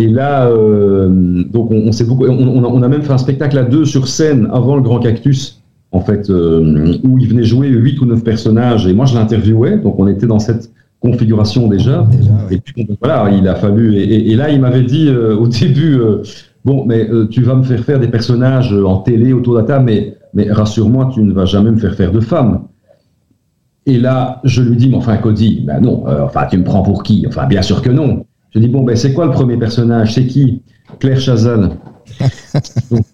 [0.00, 3.58] Et là, euh, donc on, on s'est beaucoup, on, on a, même fait un spectacle
[3.58, 5.60] à deux sur scène avant le Grand Cactus,
[5.92, 9.76] en fait, euh, où il venait jouer huit ou neuf personnages et moi je l'interviewais.
[9.78, 10.70] Donc on était dans cette
[11.00, 12.06] configuration déjà.
[12.50, 13.96] Et puis voilà, il a fallu.
[13.96, 15.98] Et, et- et là, il m'avait dit euh, au début,
[16.64, 19.84] bon, mais tu vas me faire faire des personnages en télé autour de la table,
[19.86, 22.62] mais, mais rassure-moi, tu ne vas jamais me faire faire de femme.
[23.86, 27.02] Et là, je lui dis, mais enfin, Cody, ben non, enfin, tu me prends pour
[27.02, 27.24] qui?
[27.26, 28.26] Enfin, bien sûr que non.
[28.54, 30.14] Je dis, bon, ben c'est quoi le premier personnage?
[30.14, 30.62] C'est qui?
[31.00, 31.76] Claire Chazal.
[32.90, 33.04] Donc,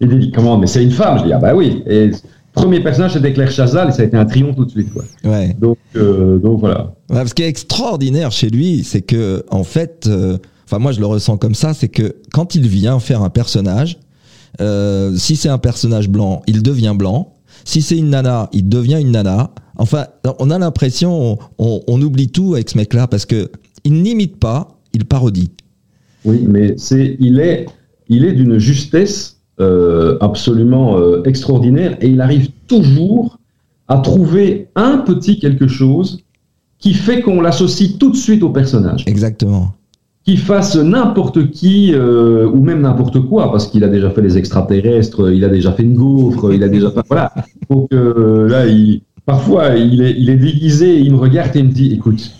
[0.00, 0.58] il dit, comment?
[0.58, 1.18] Mais c'est une femme.
[1.18, 1.82] Je dis, ah bah oui.
[1.86, 2.14] Et le
[2.52, 4.92] premier personnage, c'était Claire Chazal, et ça a été un triomphe tout de suite.
[4.92, 5.04] Quoi.
[5.24, 5.54] Ouais.
[5.58, 6.94] Donc, euh, donc voilà.
[7.10, 10.36] Ouais, ce qui est extraordinaire chez lui, c'est que en fait, euh,
[10.66, 13.98] enfin moi je le ressens comme ça, c'est que quand il vient faire un personnage,
[14.60, 17.34] euh, si c'est un personnage blanc, il devient blanc.
[17.64, 19.50] Si c'est une nana, il devient une nana.
[19.76, 20.06] Enfin,
[20.38, 23.50] on a l'impression, on, on- on oublie tout avec ce mec-là parce que
[23.84, 25.50] il n'imite pas, il parodie.
[26.24, 27.66] Oui, mais c'est, il est,
[28.08, 33.38] il est d'une justesse euh, absolument euh, extraordinaire et il arrive toujours
[33.88, 36.20] à trouver un petit quelque chose
[36.78, 39.04] qui fait qu'on l'associe tout de suite au personnage.
[39.06, 39.74] Exactement.
[40.24, 44.38] Qu'il fasse n'importe qui euh, ou même n'importe quoi, parce qu'il a déjà fait les
[44.38, 47.32] extraterrestres, il a déjà fait une gaufre, il a déjà fait voilà.
[47.68, 51.72] Donc là, il, parfois, il est, il est déguisé, il me regarde et il me
[51.72, 52.32] dit, écoute,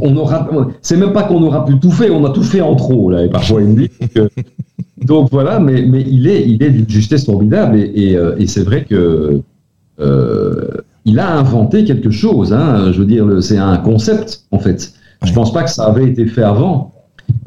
[0.00, 0.48] on aura,
[0.82, 3.24] c'est même pas qu'on aura pu tout faire, on a tout fait en trop là.
[3.24, 3.90] Et parfois il me dit.
[5.04, 8.46] donc voilà, mais, mais il est, il est d'une justesse formidable et, et, euh, et
[8.46, 9.40] c'est vrai que
[10.00, 10.68] euh,
[11.04, 12.52] il a inventé quelque chose.
[12.52, 14.92] Hein, je veux dire, c'est un concept en fait.
[15.24, 16.92] Je pense pas que ça avait été fait avant.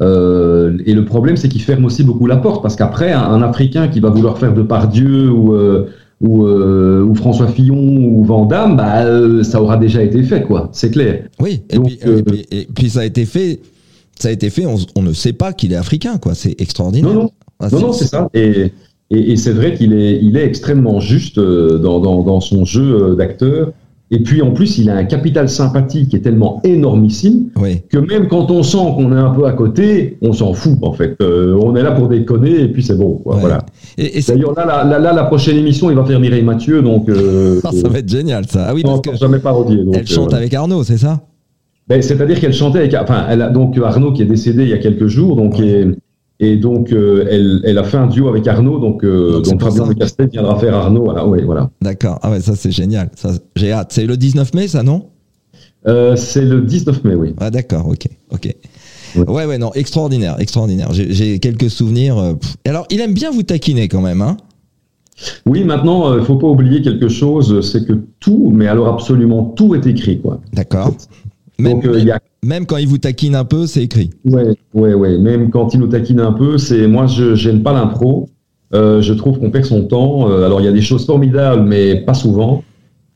[0.00, 3.42] Euh, et le problème, c'est qu'il ferme aussi beaucoup la porte parce qu'après, un, un,
[3.42, 5.88] Africain qui va vouloir faire de Pardieu ou euh,
[6.20, 10.42] ou, euh, ou, François Fillon ou Van Damme, bah, euh, ça aura déjà été fait,
[10.42, 10.68] quoi.
[10.72, 11.24] C'est clair.
[11.40, 13.60] Oui, et, Donc, puis, euh, et, puis, et, puis, ça a été fait.
[14.18, 14.64] Ça a été fait.
[14.66, 16.34] On, on ne sait pas qu'il est africain, quoi.
[16.34, 17.12] C'est extraordinaire.
[17.12, 18.28] Non, non, ah, non, non c'est ça.
[18.32, 18.72] Et,
[19.10, 23.72] et c'est vrai qu'il est, il est extrêmement juste dans, dans, dans son jeu d'acteur.
[24.10, 27.80] Et puis en plus, il a un capital sympathie qui est tellement énormissime oui.
[27.90, 30.92] que même quand on sent qu'on est un peu à côté, on s'en fout en
[30.92, 31.16] fait.
[31.22, 33.14] Euh, on est là pour déconner et puis c'est bon.
[33.24, 33.40] Quoi, Ouais.
[33.40, 33.58] Voilà.
[33.98, 36.42] Et, et c'est- D'ailleurs, là, là, là, là, la prochaine émission, il va faire Mireille
[36.44, 38.66] Mathieu, donc euh, Ah, ça va être génial, ça.
[38.68, 39.82] Ah oui, parce que jamais parodier.
[39.82, 41.20] Donc, elle chante euh, avec Arnaud, c'est ça?
[41.88, 44.72] Ben, C'est-à-dire qu'elle chantait avec, enfin, elle a, donc Arnaud qui est décédé il y
[44.74, 45.66] a quelques jours, donc Ouais.
[45.66, 45.86] et,
[46.40, 49.86] et donc euh, elle, elle a fait un duo avec Arnaud, donc, euh, Donc, Fabien
[49.86, 51.04] de Castel viendra faire Arnaud.
[51.04, 51.70] Voilà, ouais, voilà.
[51.80, 52.18] D'accord.
[52.22, 53.10] Ah ouais, ça c'est génial.
[53.14, 53.92] Ça, j'ai hâte.
[53.92, 55.06] C'est le 19 mai, ça, non?
[55.86, 57.34] Euh, c'est le 19 mai, oui.
[57.38, 58.54] Ah d'accord, ok, ok.
[59.16, 59.28] Ouais.
[59.30, 60.88] Ouais, ouais, non, extraordinaire, extraordinaire.
[60.92, 62.18] J'ai, j'ai quelques souvenirs.
[62.18, 62.32] euh.
[62.66, 64.36] Alors, il aime bien vous taquiner quand même, hein?
[65.46, 69.44] Oui, maintenant, il ne faut pas oublier quelque chose, c'est que tout, mais alors absolument
[69.44, 70.40] tout est écrit, quoi.
[70.52, 70.92] D'accord.
[71.60, 74.10] Même, Donc, il y a même quand il vous taquine un peu, c'est écrit.
[74.24, 75.18] Ouais, ouais, ouais.
[75.18, 78.28] Même quand il nous taquine un peu, c'est moi, je j'aime pas l'impro.
[78.74, 80.30] Euh, je trouve qu'on perd son temps.
[80.30, 82.62] Euh, alors, il y a des choses formidables, mais pas souvent.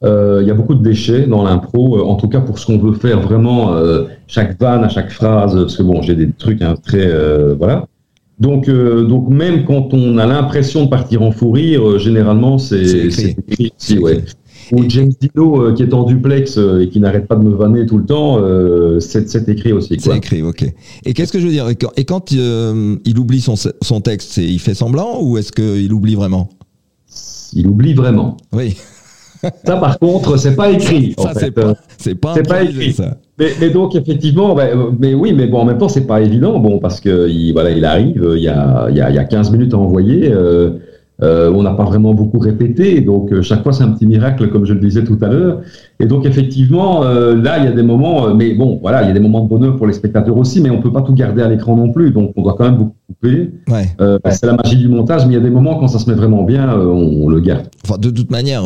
[0.05, 2.01] Euh, Il y a beaucoup de déchets dans l'impro.
[2.05, 3.75] En tout cas, pour ce qu'on veut faire vraiment,
[4.27, 5.55] chaque vanne, à chaque phrase.
[5.55, 7.11] Parce que bon, j'ai des trucs hein, très
[7.55, 7.87] voilà.
[8.41, 12.59] Donc, euh, donc même quand on a l'impression de partir en fou rire, euh, généralement,
[12.59, 13.37] C'est écrit.
[13.79, 14.23] aussi, ouais.
[14.71, 17.55] Ou James Dino euh, qui est en duplex euh, et qui n'arrête pas de me
[17.57, 19.97] vanner tout le temps, euh, c'est écrit aussi.
[19.99, 20.67] C'est écrit, ok.
[21.07, 21.69] Et qu'est-ce que je veux dire?
[21.71, 25.39] Et quand, et quand, euh, il oublie son, son texte, c'est, il fait semblant ou
[25.39, 26.51] est-ce qu'il oublie vraiment?
[27.55, 28.37] Il oublie vraiment.
[28.53, 28.77] Oui,
[29.65, 31.15] Ça, par contre, c'est pas écrit.
[31.17, 32.93] ça c'est pas, c'est pas, pas écrit.
[32.93, 33.17] ça.
[33.39, 36.21] Mais, mais donc, effectivement, bah, euh, mais oui, mais bon, en même temps, c'est pas
[36.21, 39.15] évident, bon, parce que il, voilà, il arrive, il y a, il y a, il
[39.17, 40.31] y a 15 minutes à envoyer.
[40.33, 40.71] Euh,
[41.21, 44.49] euh, on n'a pas vraiment beaucoup répété, donc euh, chaque fois c'est un petit miracle,
[44.51, 45.63] comme je le disais tout à l'heure.
[45.99, 49.11] Et donc effectivement, euh, là il y a des moments, mais bon, voilà, il y
[49.11, 51.43] a des moments de bonheur pour les spectateurs aussi, mais on peut pas tout garder
[51.43, 53.51] à l'écran non plus, donc on doit quand même beaucoup couper.
[53.69, 53.89] Ouais.
[54.31, 56.15] C'est la magie du montage, mais il y a des moments quand ça se met
[56.15, 57.67] vraiment bien, on, on le garde.
[57.85, 58.63] Enfin, de toute manière,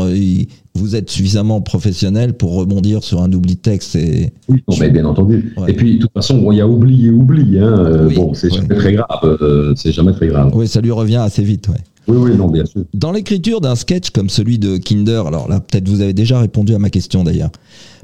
[0.74, 3.96] vous êtes suffisamment professionnel pour rebondir sur un oubli de texte.
[3.96, 4.30] Et...
[4.48, 5.55] Oui, non, mais bien entendu.
[5.57, 5.70] Ouais.
[5.70, 7.59] Et puis, de toute façon, bon, il y a oubli et oubli.
[7.59, 8.09] Hein.
[8.09, 9.74] Oui, bon, c'est jamais très grave.
[9.76, 10.50] c'est jamais très grave.
[10.55, 11.76] Oui, ça lui revient assez vite, ouais.
[12.09, 12.82] Oui, oui, non, bien sûr.
[12.94, 16.74] Dans l'écriture d'un sketch comme celui de Kinder, alors là, peut-être vous avez déjà répondu
[16.74, 17.50] à ma question d'ailleurs.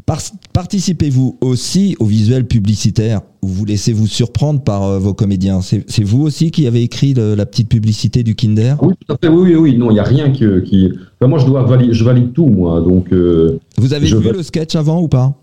[0.07, 0.21] Par-
[0.53, 3.21] Participez-vous aussi au visuel publicitaire?
[3.43, 5.61] Ou vous laissez-vous surprendre par euh, vos comédiens?
[5.61, 8.77] C'est vous aussi qui avez écrit le- la petite publicité du Kinder?
[8.83, 9.29] Oui, tout à fait.
[9.29, 9.77] Oui, oui, oui.
[9.79, 10.91] Non, il n'y a rien que, qui.
[11.21, 12.81] Enfin, moi, je dois je valide tout, moi.
[12.81, 15.35] Donc, euh, Vous avez vu le sketch avant ou pas?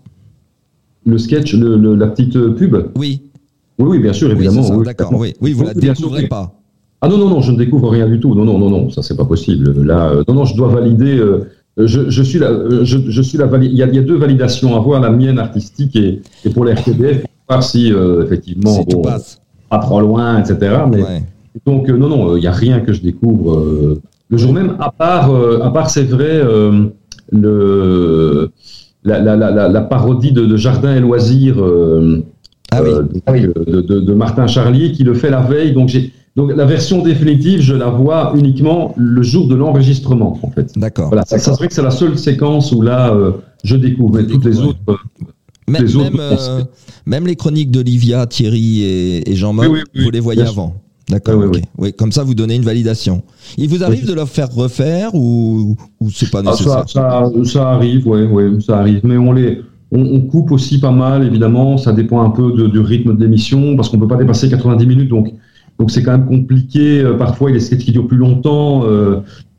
[1.04, 2.74] Le sketch, le, le- la petite euh, pub?
[2.96, 3.22] Oui,
[3.78, 4.68] Oui, oui, bien sûr, évidemment.
[4.76, 5.12] oui, d'accord.
[5.14, 6.60] Oui, oui, vous la bien sûr, découvrez pas.
[7.00, 8.34] Ah non, non, non, je ne découvre rien du tout.
[8.34, 9.82] Non, non, non, non, ça, c'est pas possible.
[9.84, 11.18] Là, euh, non, non, je dois valider.
[11.18, 13.70] euh, je, je suis la, euh, je, je suis la valide.
[13.72, 16.50] Il y, a, il y a deux validations à voir, la mienne artistique et, et
[16.50, 19.02] pour RTBF, pour voir si euh, effectivement, si bon,
[19.68, 20.56] pas trop loin, etc.
[20.90, 21.22] Mais Ouais.
[21.66, 24.76] Donc euh, non, non, il n'y a rien que je découvre euh, le jour même,
[24.78, 26.84] à part, euh, à part c'est vrai, euh,
[27.30, 28.50] le,
[29.04, 32.22] la, la, la, la- parodie de, de Jardin et Loisirs euh,
[32.72, 32.90] Ah oui.
[32.90, 33.02] euh,
[33.66, 35.72] de, de- de- de Martin Charlier qui le fait la veille.
[35.72, 40.50] Donc, j'ai, donc la version définitive, je la vois uniquement le jour de l'enregistrement, en
[40.50, 40.72] fait.
[40.78, 41.08] D'accord.
[41.08, 43.32] Voilà, ça, ça serait que c'est la seule séquence où là, euh,
[43.64, 44.14] je découvre.
[44.16, 44.94] Mais Vous toutes les autres, euh,
[45.68, 46.62] Même, les autres même, euh,
[47.06, 50.74] même les chroniques d'Olivia, Thierry et, et Jean-Marc, Oui, oui, oui, vous les voyez avant.
[51.08, 51.36] D'accord.
[51.38, 51.64] Oui, oui, ok.
[51.78, 53.22] Oui, comme ça, vous donnez une validation.
[53.56, 54.08] Il vous arrive Oui.
[54.08, 56.84] de leur faire refaire ou, ou c'est pas Ah, nécessaire?
[56.88, 59.00] ça, ça, ça arrive, ouais, ouais, ça arrive.
[59.04, 59.62] Mais on les,
[59.92, 61.78] on, on coupe aussi pas mal, évidemment.
[61.78, 64.84] Ça dépend un peu de- du rythme de l'émission, parce qu'on peut pas dépasser 90
[64.86, 65.32] minutes, donc
[65.78, 67.00] donc c'est quand même compliqué.
[67.00, 69.16] Euh, Parfois, il y a des sketchs qui durent plus longtemps, euh,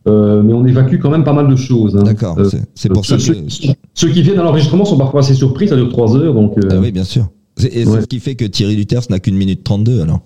[0.08, 1.96] euh, mais on évacue quand même pas mal de choses.
[1.98, 2.04] hein.
[2.04, 2.38] D'accord.
[2.40, 3.50] Euh, c'est- pour ça ceux, que.
[3.50, 6.58] ceux- ceux qui viennent à l'enregistrement sont parfois assez surpris, ça dure 3 heures, donc
[6.58, 7.28] euh, Ah oui, bien sûr.
[7.60, 10.22] Et c'est ce qui fait que Thierry Luters n'a qu'une minute 32 alors.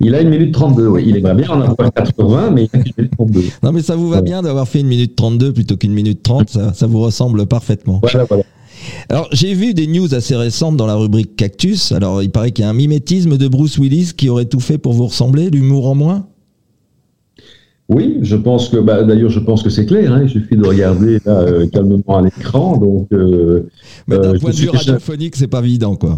[0.00, 0.86] il a une minute 32.
[0.86, 1.02] Oui.
[1.06, 3.40] Il aimerait bien en avoir 80, mais il a qu'une minute 32.
[3.62, 4.22] Non, mais ça vous va Ouais.
[4.22, 8.00] bien d'avoir fait une minute 32 plutôt qu'une minute 30, ça, ça vous ressemble parfaitement.
[8.02, 8.44] Voilà, voilà.
[9.08, 11.92] Alors, j'ai vu des news assez récentes dans la rubrique Cactus.
[11.92, 14.78] Alors, il paraît qu'il y a un mimétisme de Bruce Willis qui aurait tout fait
[14.78, 16.26] pour vous ressembler, l'humour en moins?
[17.88, 20.12] Oui, je pense que, bah, d'ailleurs, je pense que c'est clair.
[20.12, 22.78] Hein, il suffit de regarder là, calmement à l'écran.
[22.78, 23.08] Donc,
[24.06, 26.16] Mais d'un point de vue radiophonique, c'est pas évident, quoi.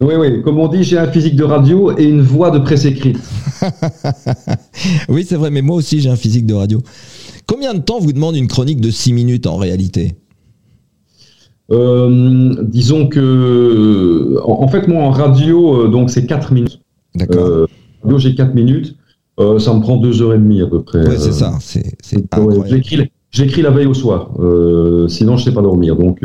[0.00, 0.42] Oui, oui.
[0.42, 3.18] Comme on dit, j'ai un physique de radio et une voix de presse écrite.
[5.08, 6.82] oui, c'est vrai, mais moi aussi, j'ai un physique de radio.
[7.46, 10.16] Combien de temps vous demande une chronique de 6 minutes en réalité?
[10.16, 10.25] euh,
[11.68, 16.80] disons que, en, fait, moi en radio, euh, donc c'est 4 minutes.
[17.14, 17.46] D'accord.
[17.46, 17.66] Euh,
[18.02, 18.96] radio, j'ai 4 minutes.
[19.38, 21.06] ça me prend 2 heures et demie à peu près.
[21.06, 21.54] Oui, c'est ça.
[21.60, 21.96] C'est,
[23.30, 24.30] j'écris, la veille au soir.
[25.08, 25.96] sinon, je ne sais pas dormir.
[25.96, 26.24] Donc,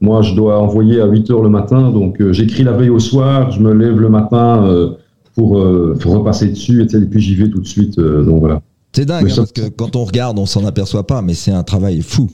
[0.00, 1.90] moi, je dois envoyer à 8 heures le matin.
[1.90, 3.50] Donc, j'écris la veille au soir.
[3.50, 4.94] Je me lève le matin
[5.34, 6.82] pour, repasser dessus.
[6.82, 7.98] Et, puis, j'y vais tout de suite.
[7.98, 8.62] donc, voilà.
[8.96, 11.62] C'est dingue, hein, parce que quand on regarde, on s'en aperçoit pas, mais c'est un
[11.62, 12.30] travail fou.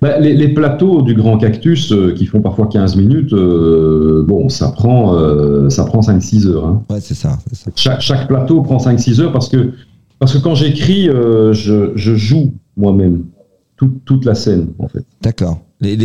[0.00, 4.68] Bah, les, plateaux du Grand Cactus euh, qui font parfois 15 minutes, euh, bon, ça
[4.70, 6.66] prend, euh, ça prend 5-6 heures.
[6.66, 6.82] Hein.
[6.90, 7.38] Ouais, c'est ça.
[7.74, 9.72] Chaque, plateau prend 5-6 heures parce que,
[10.18, 13.24] parce que quand j'écris, je, joue moi-même
[13.76, 15.04] toute la scène, en fait.
[15.22, 15.60] D'accord.
[15.80, 15.96] Les,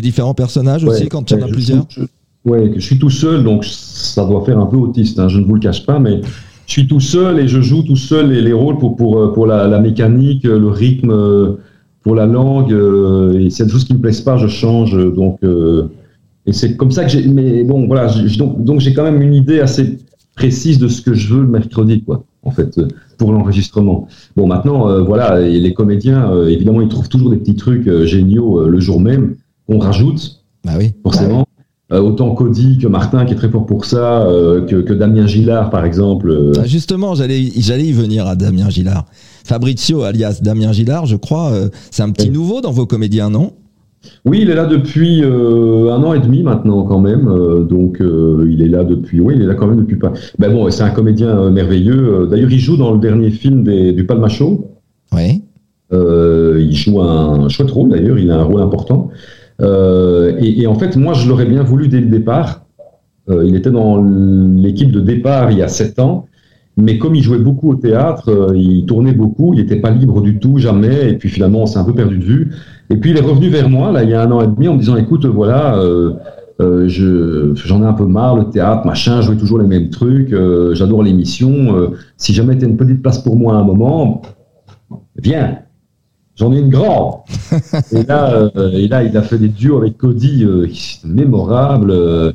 [0.00, 1.86] différents personnages aussi, quand il y en a plusieurs
[2.44, 5.44] Oui, je suis tout seul, donc ça doit faire un peu autiste, hein, je ne
[5.44, 6.20] vous le cache pas, mais
[6.66, 9.46] je suis tout seul et je joue tout seul les, les rôles pour, pour, pour
[9.46, 11.56] la, la mécanique, le rythme
[12.04, 14.46] pour la langue, euh, et s'il y a des choses qui me plaisent pas, je
[14.46, 14.94] change.
[15.14, 15.88] Donc, euh,
[16.46, 17.26] et c'est comme ça que j'ai.
[17.26, 19.98] Mais bon, voilà, donc, donc j'ai quand même une idée assez
[20.36, 22.78] précise de ce que je veux le mercredi, quoi, en fait,
[23.16, 24.06] pour l'enregistrement.
[24.36, 28.68] Bon, maintenant, euh, voilà, et les comédiens, évidemment, ils trouvent toujours des petits trucs géniaux
[28.68, 29.36] le jour même
[29.66, 30.42] qu'on rajoute.
[30.62, 30.92] Bah oui.
[31.02, 31.46] Forcément.
[31.90, 34.26] autant Cody que Martin qui est très fort pour ça,
[34.68, 36.52] que, que, Damien Gillard par exemple.
[36.58, 39.06] Ah, justement, j'allais j'allais y venir à Damien Gillard.
[39.44, 43.52] Fabrizio, alias Damien Gillard, je crois, euh, c'est un petit nouveau dans vos comédiens, non?
[44.24, 47.28] Oui, il est là depuis euh, un an et demi maintenant quand même.
[47.28, 49.20] Euh, donc il est là depuis.
[49.20, 50.12] Oui, il est là quand même depuis pas.
[50.38, 52.26] Ben bon, c'est un comédien merveilleux.
[52.30, 54.70] D'ailleurs, il joue dans le dernier film du Palma Show.
[55.12, 55.42] Oui.
[55.92, 58.18] il joue un chouette rôle d'ailleurs.
[58.18, 59.08] Il a un rôle important.
[59.60, 62.66] Et, et, en fait, moi, je l'aurais bien voulu dès le départ.
[63.30, 66.26] il était dans l'équipe de départ il y a sept ans.
[66.76, 70.20] Mais comme il jouait beaucoup au théâtre, euh, il tournait beaucoup, il n'était pas libre
[70.20, 71.10] du tout, jamais.
[71.10, 72.52] Et puis finalement, on s'est un peu perdu de vue.
[72.90, 74.66] Et puis il est revenu vers moi, là, il y a un an et demi,
[74.66, 76.14] en me disant, écoute, voilà, euh,
[76.60, 76.88] euh,
[77.54, 80.34] j'en ai un peu marre, le théâtre, machin, je jouer toujours les mêmes trucs,
[80.72, 81.90] j'adore l'émission.
[82.16, 84.22] si jamais tu as une petite place pour moi à un moment,
[85.16, 85.58] viens,
[86.34, 87.20] j'en ai une grande.
[87.92, 90.44] et, là, et là, il a fait des duos avec Cody,
[91.04, 92.34] mémorables.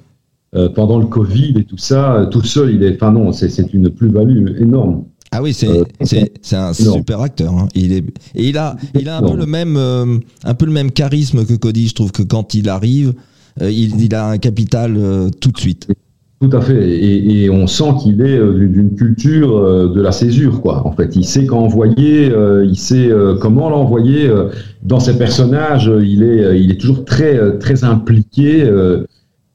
[0.55, 2.95] Euh, pendant le Covid et tout ça, euh, tout seul, il est.
[2.95, 5.03] Enfin non, c'est une plus-value énorme.
[5.31, 6.23] Ah oui, c'est euh,
[6.53, 7.53] un super acteur.
[7.53, 7.67] Hein.
[7.75, 10.89] Il est et il a il a un peu le même un peu le même
[10.89, 11.87] charisme que Cody.
[11.89, 13.13] Je trouve que quand il arrive,
[13.61, 14.97] il, il, a un capital
[15.39, 15.87] tout de suite.
[16.41, 20.87] Tout à fait, et, et on sent qu'il est d'une culture de la césure, quoi.
[20.87, 22.33] En fait, il sait quand envoyer,
[22.63, 24.31] il sait comment l'envoyer.
[24.81, 28.67] dans ses personnages, il est, il est toujours très, très impliqué.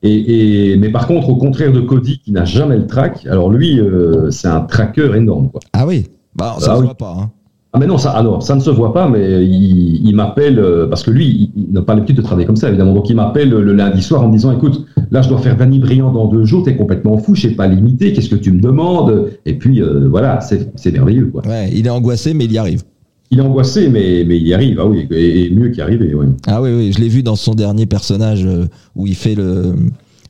[0.07, 3.81] Et, mais par contre, au contraire de Cody qui n'a jamais le track, alors lui,
[3.81, 5.49] euh, c'est un tracker énorme.
[5.51, 5.61] Quoi.
[5.73, 7.17] Ah oui, bah, ça ne ah se voit pas.
[7.19, 7.31] Hein.
[7.73, 10.87] Ah mais non, ça, alors, ça ne se voit pas, mais il, il m'appelle, euh,
[10.87, 12.95] parce que lui, il, n'a pas l'habitude de travailler comme ça, évidemment.
[12.95, 15.81] Donc il m'appelle le lundi soir en me disant, écoute, là je dois faire Danny
[15.81, 18.61] Briand dans deux jours, t'es complètement fou, je sais pas limité, qu'est-ce que tu me
[18.61, 19.31] demandes?
[19.45, 21.27] Et puis euh, voilà, c'est merveilleux.
[21.27, 21.43] Quoi.
[21.49, 22.85] Ouais, il est angoissé, mais il y arrive.
[23.31, 26.27] Il est angoissé, mais, mais il y arrive, ah oui, et, mieux qu'y arriver, oui.
[26.47, 29.75] Ah oui, oui, je l'ai vu dans son dernier personnage euh, où il fait le,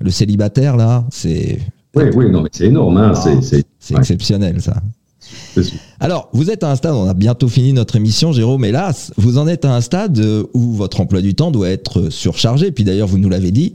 [0.01, 1.59] le célibataire, là, c'est...
[1.97, 3.65] Oui, oui, non, mais c'est énorme, hein, c'est...
[3.97, 4.75] exceptionnel, ça.
[6.01, 9.39] Alors, vous êtes à un stade, on a bientôt fini notre émission, Jérôme, hélas, vous
[9.39, 10.21] en êtes à un stade
[10.53, 13.73] où votre emploi du temps doit être surchargé, puis d'ailleurs, vous nous l'avez dit,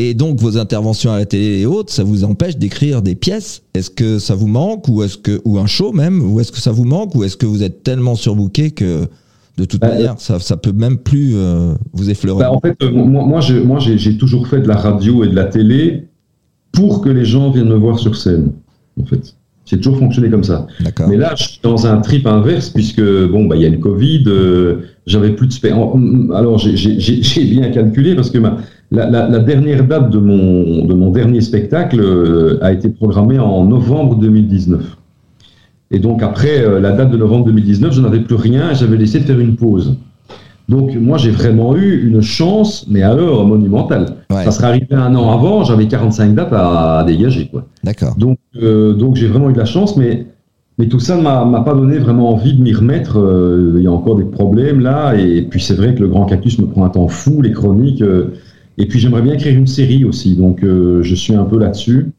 [0.00, 3.64] et donc vos interventions à la télé et autres, ça vous empêche d'écrire des pièces.
[3.74, 6.60] Est-ce que ça vous manque ou est-ce que ou un show même ou est-ce que
[6.60, 9.08] ça vous manque ou est-ce que vous êtes tellement surbooké que
[9.56, 12.44] de toute bah, manière ça, ça peut même plus euh, vous effleurer?
[12.44, 15.46] Bah, En fait, euh, moi, moi j'ai toujours fait de la radio et de la
[15.46, 16.06] télé
[16.70, 18.52] pour que les gens viennent me voir sur scène.
[19.00, 19.34] En fait,
[19.68, 20.66] j'ai toujours fonctionné comme ça.
[21.08, 23.78] Mais là, je suis dans un trip inverse puisque bon, bah il y a le
[23.78, 28.58] Covid, euh, j'avais plus de Alors j'ai bien calculé parce que ma
[28.90, 34.16] la, dernière date de mon, de mon dernier spectacle euh, a été programmée en novembre
[34.16, 34.96] 2019.
[35.90, 38.96] Et donc après euh, la date de novembre 2019, je n'avais plus rien et j'avais
[38.96, 39.96] laissé faire une pause.
[40.68, 44.16] Donc moi j'ai vraiment eu une chance, mais alors monumentale.
[44.30, 47.50] Ça serait arrivé un an avant, j'avais 45 dates à, dégager.
[47.82, 48.14] D'accord.
[48.16, 50.26] Donc, euh, donc j'ai vraiment eu de la chance, mais,
[50.78, 53.16] mais tout ça ne m'a pas donné vraiment envie de m'y remettre.
[53.76, 56.58] Il y a encore des problèmes là, et puis c'est vrai que le Grand Cactus
[56.58, 58.02] me prend un temps fou, les chroniques.
[58.78, 62.12] Et puis j'aimerais bien écrire une série aussi, donc euh, je suis un peu là-dessus.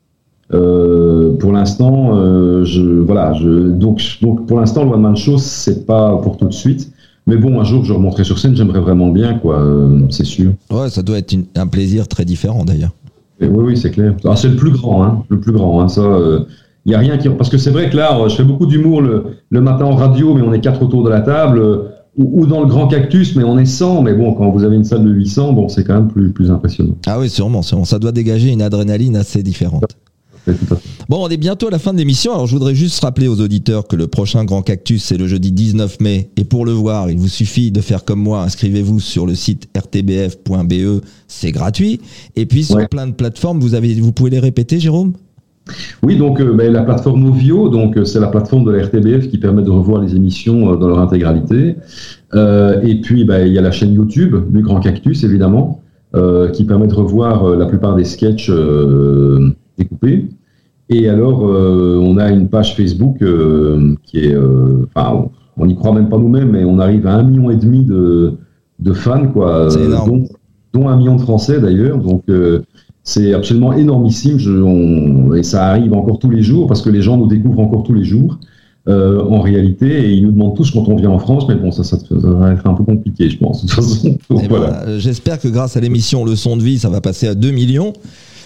[0.54, 5.38] Euh, pour l'instant, euh, je voilà, je, donc donc pour l'instant le one man show
[5.38, 6.92] c'est pas pour tout de suite.
[7.30, 10.52] Mais bon, un jour je remonterai sur scène, j'aimerais vraiment bien quoi, euh, c'est sûr.
[10.72, 12.92] Ouais, ça doit être une- un plaisir très différent d'ailleurs.
[13.40, 14.16] Et oui, oui, c'est clair.
[14.26, 15.80] Ah, c'est le plus grand, hein, le plus grand.
[15.82, 16.02] Hein, ça,
[16.86, 19.02] il y a rien qui parce que c'est vrai que là, je fais beaucoup d'humour
[19.02, 21.78] le, le matin en radio, mais on est quatre autour de la table, euh,
[22.18, 24.02] ou, ou dans le grand cactus, mais on est 100.
[24.02, 26.52] Mais bon, quand vous avez une salle de 800, bon, c'est quand même plus plus
[26.52, 26.96] impressionnant.
[27.08, 27.86] Ah oui, sûrement, sûrement.
[27.86, 29.84] Ça doit dégager une adrénaline assez différente.
[31.08, 32.34] Bon, on est bientôt à la fin de l'émission.
[32.34, 35.52] Alors, je voudrais juste rappeler aux auditeurs que le prochain Grand Cactus, c'est le jeudi
[35.52, 36.30] 19 mai.
[36.38, 38.44] Et pour le voir, il vous suffit de faire comme moi.
[38.44, 41.02] Inscrivez-vous sur le site rtbf.be.
[41.28, 42.00] C'est gratuit.
[42.36, 42.88] Et puis, sur Ouais.
[42.88, 45.14] plein de plateformes, vous avez, vous pouvez les répéter, Jérôme?
[46.02, 49.30] Oui, donc euh, ben, la plateforme Ovio, donc euh, c'est la plateforme de la RTBF
[49.30, 51.76] qui permet de revoir les émissions euh, dans leur intégralité.
[52.34, 55.82] Et puis ben, il y a la chaîne YouTube du Grand Cactus évidemment,
[56.54, 58.52] qui permet de revoir la plupart des sketchs
[59.78, 60.26] découpés.
[60.90, 65.76] Et alors euh, on a une page Facebook euh, qui est, euh, enfin on n'y
[65.76, 68.34] croit même pas nous-mêmes, mais on arrive à un million et demi de,
[68.80, 69.68] de fans quoi,
[70.06, 70.24] dont,
[70.74, 72.00] dont un million de Français d'ailleurs.
[72.00, 72.62] Donc euh,
[73.04, 74.40] c'est absolument énormissime.
[74.40, 77.60] Je, on- et ça arrive encore tous les jours parce que les gens nous découvrent
[77.60, 78.40] encore tous les jours
[78.90, 81.72] euh, en réalité et ils nous demandent tous quand on vient en France, mais bon,
[81.72, 83.64] ça, ça, ça va être un peu compliqué, je pense.
[83.66, 84.84] De toute façon, donc Eh ben, voilà.
[84.88, 87.94] euh, J'espère que grâce à l'émission Leçon de vie, ça va passer à 2 millions.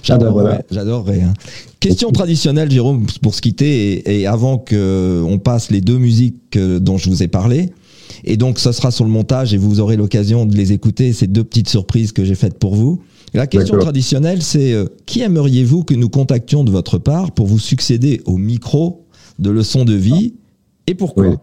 [0.03, 0.27] J'adorerais.
[0.27, 0.61] Ah ben voilà.
[0.69, 1.33] j'adorerais, hein.
[1.79, 6.57] Question traditionnelle, Jérôme, pour se quitter et, et avant que on passe les deux musiques
[6.57, 7.69] euh, dont je vous ai parlé.
[8.25, 11.13] Et donc, ça sera sur le montage et vous aurez l'occasion de les écouter.
[11.13, 13.01] Ces deux petites surprises que j'ai faites pour vous.
[13.33, 17.57] La question traditionnelle, c'est euh, qui aimeriez-vous que nous contactions de votre part pour vous
[17.59, 19.02] succéder au micro
[19.39, 20.33] de Leçon de vie
[20.87, 21.35] et pourquoi Oui.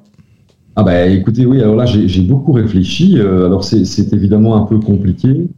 [0.77, 3.19] Ah bah écoutez, oui, alors là j'ai beaucoup réfléchi.
[3.19, 5.49] Euh, alors c'est évidemment un peu compliqué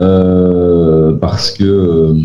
[0.00, 2.16] euh, parce que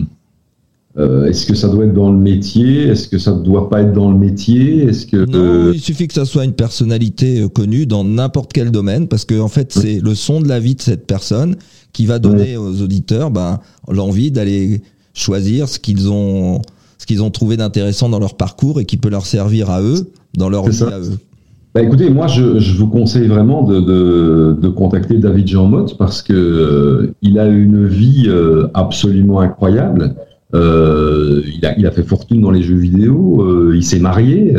[0.97, 2.87] euh, est-ce que ça doit être dans le métier?
[2.87, 4.85] Est-ce que ça ne doit pas être dans le métier?
[4.85, 9.07] Est-ce que Non, il suffit que ça soit une personnalité connue dans n'importe quel domaine,
[9.07, 11.55] parce que en fait, c'est le son de la vie de cette personne
[11.93, 14.81] qui va donner aux auditeurs ben, l'envie d'aller
[15.13, 16.61] choisir ce qu'ils ont,
[17.09, 20.47] qu'ils ont trouvé d'intéressant dans leur parcours et qui peut leur servir à eux dans
[20.47, 20.89] leur vie ça.
[20.89, 21.17] à eux.
[21.73, 25.97] Bah écoutez, moi je, je vous conseille vraiment de, de, de contacter David Jean Motte
[25.97, 30.13] parce que euh, il a une vie euh, absolument incroyable.
[30.53, 34.53] Euh, il, a, il a fait fortune dans les jeux vidéo, il s'est marié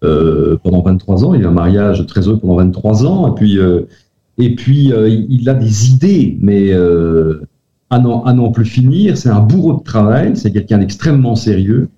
[0.00, 3.58] pendant 23 ans, il a un mariage très heureux pendant 23 ans, et puis,
[4.38, 4.92] et puis
[5.28, 6.72] il a des idées, mais
[7.90, 11.88] à n'en plus finir, c'est un bourreau de travail, c'est quelqu'un d'extrêmement sérieux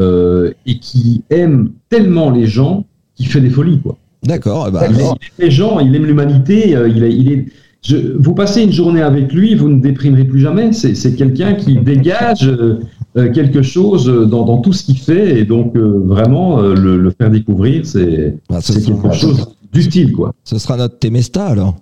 [0.00, 2.84] euh, et qui aime tellement les gens
[3.14, 3.80] qu'il fait des folies.
[3.80, 3.96] Quoi.
[4.24, 4.66] D'accord.
[4.68, 6.74] eh ben, Il, aime les gens, il aime l'humanité.
[6.74, 7.46] euh, il, est, il est.
[7.82, 10.72] Je, vous passez une journée avec lui, vous ne déprimerez plus jamais.
[10.72, 12.80] C'est c'est quelqu'un qui dégage euh,
[13.16, 16.98] euh, quelque chose dans, dans tout ce qu'il fait, et donc euh, vraiment euh, le,
[16.98, 20.32] le faire découvrir, c'est bah, quelque chose d'utile, quoi.
[20.44, 21.76] ce sera notre Temesta alors,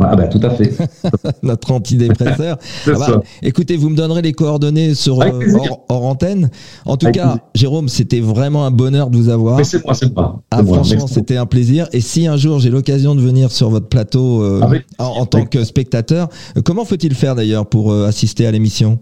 [0.00, 0.76] Ah bah tout à fait.
[1.42, 2.58] notre antidépresseur.
[2.86, 3.22] Ah bah.
[3.42, 6.50] Écoutez, vous me donnerez les coordonnées sur euh, hors, hors antenne.
[6.86, 7.42] En tout Avec cas, plaisir.
[7.54, 9.58] Jérôme, c'était vraiment un bonheur de vous avoir.
[9.58, 10.42] Mais c'est moi, c'est moi.
[10.50, 11.88] Ah, franchement, c'était un plaisir.
[11.92, 15.44] Et si un jour j'ai l'occasion de venir sur votre plateau euh, Avec en, tant
[15.44, 18.98] que spectateur, euh, comment faut-il faire d'ailleurs pour euh, assister à l'émission?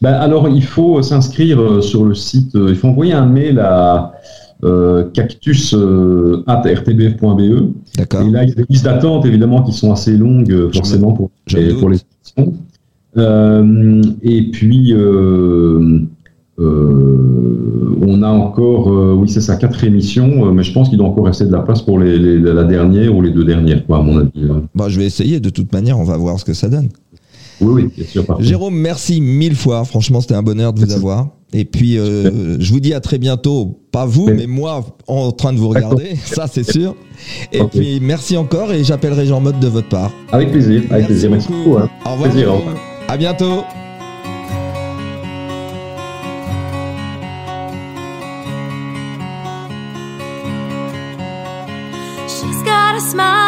[0.00, 2.52] Ben, alors, il faut s'inscrire sur le site.
[2.54, 4.12] il faut envoyer un mail à
[4.64, 7.72] euh, cactus.rtbf.be.
[7.96, 10.70] D'accord Et là, il y a des listes d'attente, évidemment, qui sont assez longues, euh,
[10.72, 11.98] forcément, pour, les, pour les
[12.36, 12.54] émissions.
[13.16, 16.00] Euh, et puis, euh,
[16.60, 20.98] euh, on a encore, euh, oui, c'est ça, quatre émissions, euh, mais je pense qu'il
[20.98, 23.84] doit encore rester de la place pour les, les- la dernière ou les deux dernières,
[23.86, 24.30] quoi, à mon avis.
[24.42, 24.60] euh.
[24.74, 26.88] bah, Je vais essayer de toute manière, on va voir ce que ça donne.
[27.60, 28.24] Oui, oui, bien sûr.
[28.24, 28.44] parfait.
[28.44, 29.84] Jérôme, merci mille fois.
[29.84, 31.00] Franchement, c'était un bonheur de vous Merci.
[31.00, 31.28] avoir.
[31.52, 33.80] Et puis, euh, je vous dis à très bientôt.
[33.90, 36.14] Pas vous, mais moi en train de vous regarder.
[36.24, 36.94] Ça, c'est sûr.
[37.52, 40.10] Et puis, merci encore et j'appellerai Jean Mode de votre part.
[40.30, 41.30] Avec plaisir, avec plaisir.
[41.30, 41.78] Merci beaucoup.
[41.78, 41.88] hein.
[42.06, 42.30] Au revoir.
[42.30, 42.74] Plaisir, au Jérôme.
[43.08, 43.62] À bientôt.
[52.28, 53.47] She's got a smile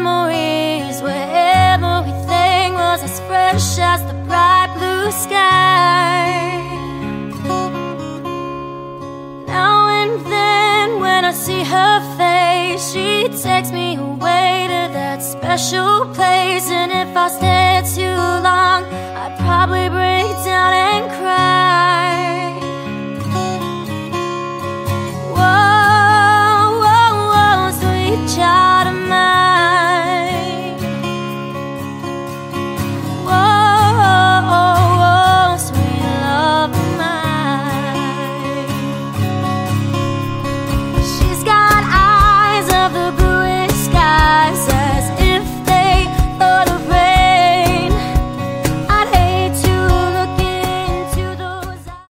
[0.00, 1.26] memories where
[1.72, 6.60] everything was as fresh as the bright blue sky.
[9.46, 16.12] Now and then, when I see her face, she takes me away to that special
[16.14, 16.68] place.
[16.70, 18.80] And if I stay too long,
[19.22, 20.55] I'd probably break down.